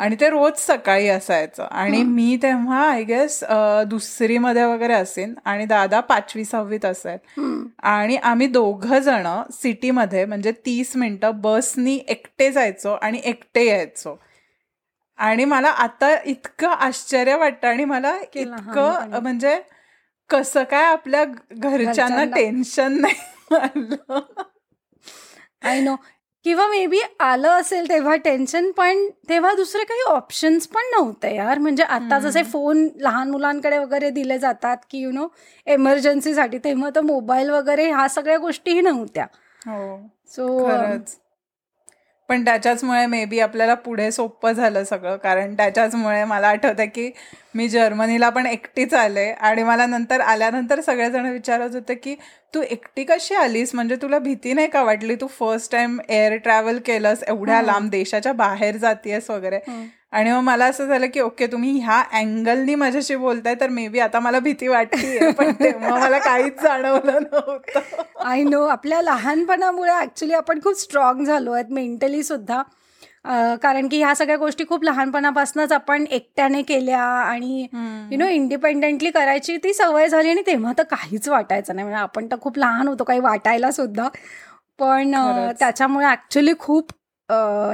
आणि 0.00 0.16
ते 0.20 0.28
रोज 0.30 0.58
सकाळी 0.58 1.08
असायचं. 1.08 1.62
आणि 1.62 2.02
मी 2.02 2.36
तेव्हा 2.42 2.82
आय 2.90 3.02
गेस 3.04 3.42
दुसरीमध्ये 3.88 4.64
वगैरे 4.64 4.94
असेन 4.94 5.34
आणि 5.44 5.66
दादा 5.66 6.00
पाचवी 6.00 6.44
सहावीत 6.44 6.84
असेल. 6.84 7.16
आणि 7.82 8.16
आम्ही 8.16 8.46
दोघ 8.46 8.86
जण 8.94 9.26
सिटीमध्ये 9.52 10.24
म्हणजे 10.24 10.52
तीस 10.66 10.96
मिनिटं 10.96 11.40
बसनी 11.40 11.98
एकटे 12.08 12.50
जायचो 12.52 12.92
आणि 13.02 13.20
एकटे 13.24 13.66
यायचो. 13.66 14.18
आणि 15.20 15.44
मला 15.44 15.68
आता 15.78 16.14
इतकं 16.24 16.68
आश्चर्य 16.68 17.36
वाटतं 17.36 17.68
आणि 17.68 17.84
मला 17.84 18.16
इतकं 18.34 19.18
म्हणजे 19.22 19.60
कसं 20.30 20.64
काय 20.64 20.84
आपल्या 20.84 21.24
घरच्यांना 21.24 22.24
टेन्शन 22.34 23.00
नाही 23.00 23.56
आय 25.62 25.80
नो 25.80 25.94
किंवा 26.44 26.66
मे 26.66 26.84
बी 26.86 27.00
आलं 27.20 27.48
असेल 27.50 27.88
तेव्हा 27.88 28.14
टेन्शन 28.16 28.70
पण 28.70 29.04
तेव्हा 29.28 29.52
दुसरे 29.54 29.84
काही 29.84 30.02
ऑप्शन्स 30.02 30.66
पण 30.68 30.84
नव्हते 30.92 31.34
यार. 31.34 31.58
म्हणजे 31.58 31.82
आता 31.82 32.18
जसे 32.18 32.42
फोन 32.42 32.86
लहान 33.00 33.30
मुलांकडे 33.30 33.78
वगैरे 33.78 34.10
दिले 34.10 34.38
जातात 34.38 34.76
की 34.90 34.98
यु 34.98 35.10
नो 35.12 35.26
एमर्जन्सीसाठी 35.66 36.58
तेव्हा 36.58 36.90
तर 36.94 37.00
मोबाईल 37.00 37.50
वगैरे 37.50 37.90
ह्या 37.90 38.08
सगळ्या 38.08 38.38
गोष्टीही 38.38 38.80
नव्हत्या. 38.80 39.26
हो. 39.66 39.96
सो 40.26 40.46
पण 42.30 42.44
त्याच्याचमुळे 42.44 43.06
मे 43.06 43.24
बी 43.24 43.38
आपल्याला 43.40 43.74
पुढे 43.74 44.10
सोपं 44.12 44.52
झालं 44.52 44.84
सगळं. 44.84 45.16
कारण 45.16 45.54
त्याच्याचमुळे 45.54 46.24
मला 46.24 46.48
आठवतं 46.48 46.84
की 46.84 47.10
मी 47.54 47.68
जर्मनीला 47.68 48.28
पण 48.28 48.46
एकटीच 48.46 48.94
आले 48.94 49.24
आणि 49.32 49.62
मला 49.62 49.86
नंतर 49.86 50.20
आल्यानंतर 50.20 50.80
सगळेजण 50.80 51.26
विचारत 51.26 51.74
होते 51.74 51.94
की 51.94 52.14
तू 52.54 52.62
एकटी 52.62 53.04
कशी 53.04 53.34
आलीस? 53.34 53.74
म्हणजे 53.74 53.96
तुला 53.96 54.18
भीती 54.18 54.52
नाही 54.52 54.68
का 54.68 54.82
वाटली? 54.82 55.14
तू 55.14 55.26
फर्स्ट 55.26 55.72
टाइम 55.72 55.98
एअर 56.08 56.36
ट्रॅव्हल 56.36 56.78
केलंस 56.78 57.22
एवढ्या 57.28 57.62
लांब 57.62 57.90
देशाच्या 57.90 58.32
बाहेर 58.32 58.76
जातीयस 58.76 59.30
वगैरे. 59.30 59.58
आणि 60.12 60.30
मग 60.32 60.40
मला 60.40 60.64
असं 60.66 60.86
झालं 60.86 61.06
की 61.14 61.20
ओके 61.20 61.46
तुम्ही 61.46 61.78
ह्या 61.80 61.98
अँगलनी 62.12 62.74
माझ्याशी 62.74 63.16
बोलताय 63.16 63.54
तर 63.54 63.68
मे 63.68 63.88
बी 63.88 63.98
आता 63.98 64.20
मला 64.20 64.38
भीती 64.38 64.68
वाटते 64.68 65.30
पण 65.38 65.52
तेव्हा 65.52 65.98
मला 65.98 66.18
काहीच 66.18 66.62
जाणवलं 66.62 67.22
नव्हतं. 67.22 67.80
आय 68.24 68.42
नो 68.42 68.64
आपल्या 68.66 69.02
लहानपणामुळे 69.02 69.92
ऍक्च्युली 70.00 70.34
आपण 70.34 70.60
खूप 70.64 70.80
स्ट्रॉंग 70.80 71.24
झालो 71.24 71.52
आहेत 71.52 71.72
मेंटली 71.72 72.22
सुद्धा. 72.22 72.62
कारण 73.24 73.88
की 73.88 73.98
ह्या 73.98 74.14
सगळ्या 74.14 74.36
गोष्टी 74.36 74.64
खूप 74.68 74.84
लहानपणापासूनच 74.84 75.72
आपण 75.72 76.04
एकट्याने 76.10 76.62
केल्या 76.62 77.02
आणि 77.02 77.66
यु 78.10 78.18
नो 78.18 78.26
इंडिपेंडेंटली 78.26 79.10
करायची 79.10 79.56
ती 79.64 79.72
सवय 79.74 80.08
झाली 80.08 80.30
आणि 80.30 80.42
तेव्हा 80.46 80.72
तर 80.78 80.82
काहीच 80.82 81.28
वाटायचं 81.28 81.74
नाही. 81.76 81.84
म्हणजे 81.84 82.02
आपण 82.02 82.26
तर 82.30 82.36
खूप 82.40 82.58
लहान 82.58 82.88
होतो 82.88 83.04
काही 83.04 83.20
वाटायला 83.20 83.70
सुद्धा. 83.70 84.08
पण 84.78 85.12
त्याच्यामुळे 85.60 86.06
ऍक्च्युली 86.06 86.52
खूप 86.58 86.92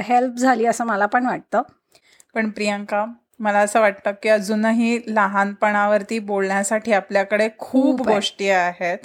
हेल्प 0.05 0.39
झाली 0.39 0.67
असं 0.67 0.85
मला 0.85 1.07
पण 1.07 1.27
वाटतं. 1.27 1.63
पण 2.35 2.51
प्रियांका 2.51 3.05
मला 3.41 3.59
असं 3.59 3.81
वाटतं 3.81 4.13
की 4.23 4.29
अजूनही 4.29 4.99
लहानपणावरती 5.07 6.19
बोलण्यासाठी 6.19 6.93
आपल्याकडे 6.93 7.49
खूप 7.59 8.03
गोष्टी 8.03 8.49
आहेत. 8.51 8.99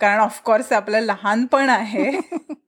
कारण 0.00 0.20
ऑफकोर्स 0.20 0.72
आपलं 0.72 1.00
लहानपण 1.00 1.68
आहे. 1.68 2.10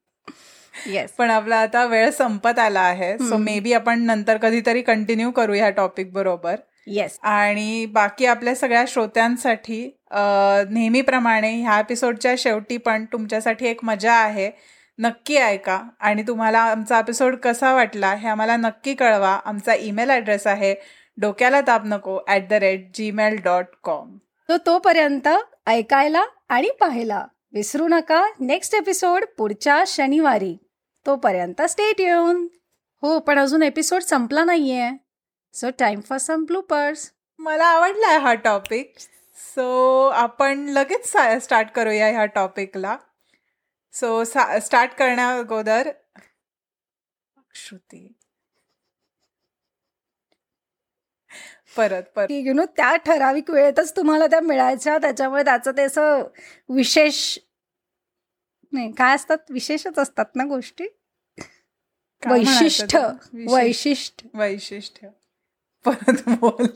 येस 0.86 1.10
पण 1.18 1.30
आपला 1.30 1.56
आता 1.56 1.84
वेळ 1.86 2.10
संपत 2.10 2.58
आला 2.58 2.80
आहे. 2.80 3.16
सो 3.18 3.36
मे 3.38 3.58
बी 3.60 3.72
आपण 3.72 4.02
नंतर 4.06 4.36
कधीतरी 4.42 4.82
कंटिन्यू 4.82 5.30
करू 5.30 5.54
ह्या 5.54 5.70
टॉपिक 5.70 6.12
बरोबर. 6.12 6.56
येस 6.86 7.18
आणि 7.22 7.84
बाकी 7.92 8.26
आपल्या 8.26 8.54
सगळ्या 8.54 8.84
श्रोत्यांसाठी 8.88 9.84
नेहमीप्रमाणे 10.70 11.50
ह्या 11.52 11.78
एपिसोडच्या 11.78 12.34
शेवटी 12.38 12.76
पण 12.76 13.04
तुमच्यासाठी 13.12 13.66
एक 13.66 13.84
मजा 13.84 14.14
आहे. 14.14 14.50
नक्की 14.98 15.36
ऐका. 15.36 15.78
आणि 16.00 16.22
तुम्हाला 16.28 16.60
आमचा 16.60 16.98
एपिसोड 16.98 17.36
कसा 17.42 17.72
वाटला 17.74 18.12
हे 18.14 18.28
आम्हाला 18.28 18.56
नक्की 18.56 18.94
कळवा. 18.94 19.38
आमचा 19.44 19.74
ईमेल 19.74 20.10
ॲड्रेस 20.10 20.46
आहे 20.46 20.74
डोक्याला 21.18 21.60
ताप 21.60 21.82
नको 21.86 22.18
at 22.28 22.48
the 22.50 22.52
rate 22.52 22.88
Gmail 22.94 23.36
dot 23.44 23.64
com 23.84 24.16
तो 24.48 24.56
तोपर्यंत 24.66 25.28
ऐकायला 25.66 26.22
आणि 26.48 26.70
पाहायला 26.80 27.24
विसरू 27.54 27.88
नका. 27.88 28.22
नेक्स्ट 28.40 28.74
एपिसोड 28.74 29.24
पुढच्या 29.38 29.82
शनिवारी. 29.86 30.56
तोपर्यंत 31.06 31.62
स्टेट 31.62 32.00
येऊन 32.00 32.46
हो 33.02 33.18
पण 33.18 33.38
अजून 33.38 33.62
एपिसोड 33.62 34.02
संपला 34.02 34.44
नाहीये. 34.44 34.90
So 35.54 35.70
time 35.78 36.00
for 36.00 36.18
some 36.18 36.44
bloopers 36.44 37.10
मला 37.38 37.66
आवडला 37.66 38.18
हा 38.18 38.34
टॉपिक 38.34 38.92
सो 39.36 40.06
आपण 40.14 40.64
लगेच 40.68 41.12
स्टार्ट 41.42 41.70
करूया 41.70 42.08
ह्या 42.08 42.24
टॉपिकला 42.34 42.96
सो 43.94 44.22
स्टार्ट 44.24 44.94
करण्या 44.94 45.28
अगोदर. 45.38 45.90
श्रुती. 47.54 48.06
परत 51.76 52.02
परत. 52.16 52.30
यु 52.30 52.52
नो 52.54 52.64
त्या 52.76 52.94
ठराविक 52.96 53.50
वेळेतच 53.50 53.96
तुम्हाला 53.96 54.26
त्या 54.26 54.40
मिळायच्या 54.40 54.96
त्याच्यामुळे 54.98 55.42
त्याचं 55.44 55.72
ते 55.76 55.82
असं 55.82 56.22
विशेष 56.68 57.38
नाही 58.72 58.92
काय 58.92 59.14
असतात? 59.14 59.38
विशेषच 59.50 59.98
असतात 59.98 60.24
ना 60.34 60.44
गोष्टी? 60.44 60.86
वैशिष्ट्य 62.22 62.98
वैशिष्ट्य 63.32 64.28
वैशिष्ट्य. 64.34 65.08
परत 65.84 66.28
बोल. 66.28 66.66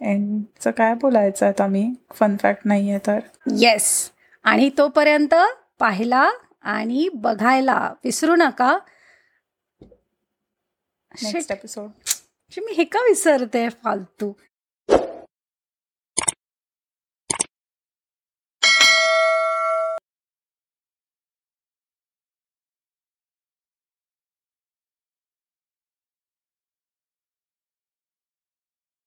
एंडचं 0.00 0.70
काय 0.70 0.94
बोलायचं 0.94 1.46
आता 1.46 1.66
मी? 1.66 1.92
फन 2.14 2.36
फॅक्ट 2.36 2.62
नाहीये 2.64 2.98
तर. 3.06 3.18
येस 3.58 4.10
आणि 4.44 4.70
तोपर्यंत 4.78 5.34
पाहिला 5.78 6.28
आणि 6.62 7.08
बघायला 7.14 7.92
विसरू 8.04 8.36
नका. 8.36 8.78
नेक्स्ट 11.12 11.52
एपिसोड 11.52 11.90
मी 12.56 12.72
हे 12.72 12.84
का 12.84 13.00
विसरते 13.00 13.68
फालतू? 13.68 14.32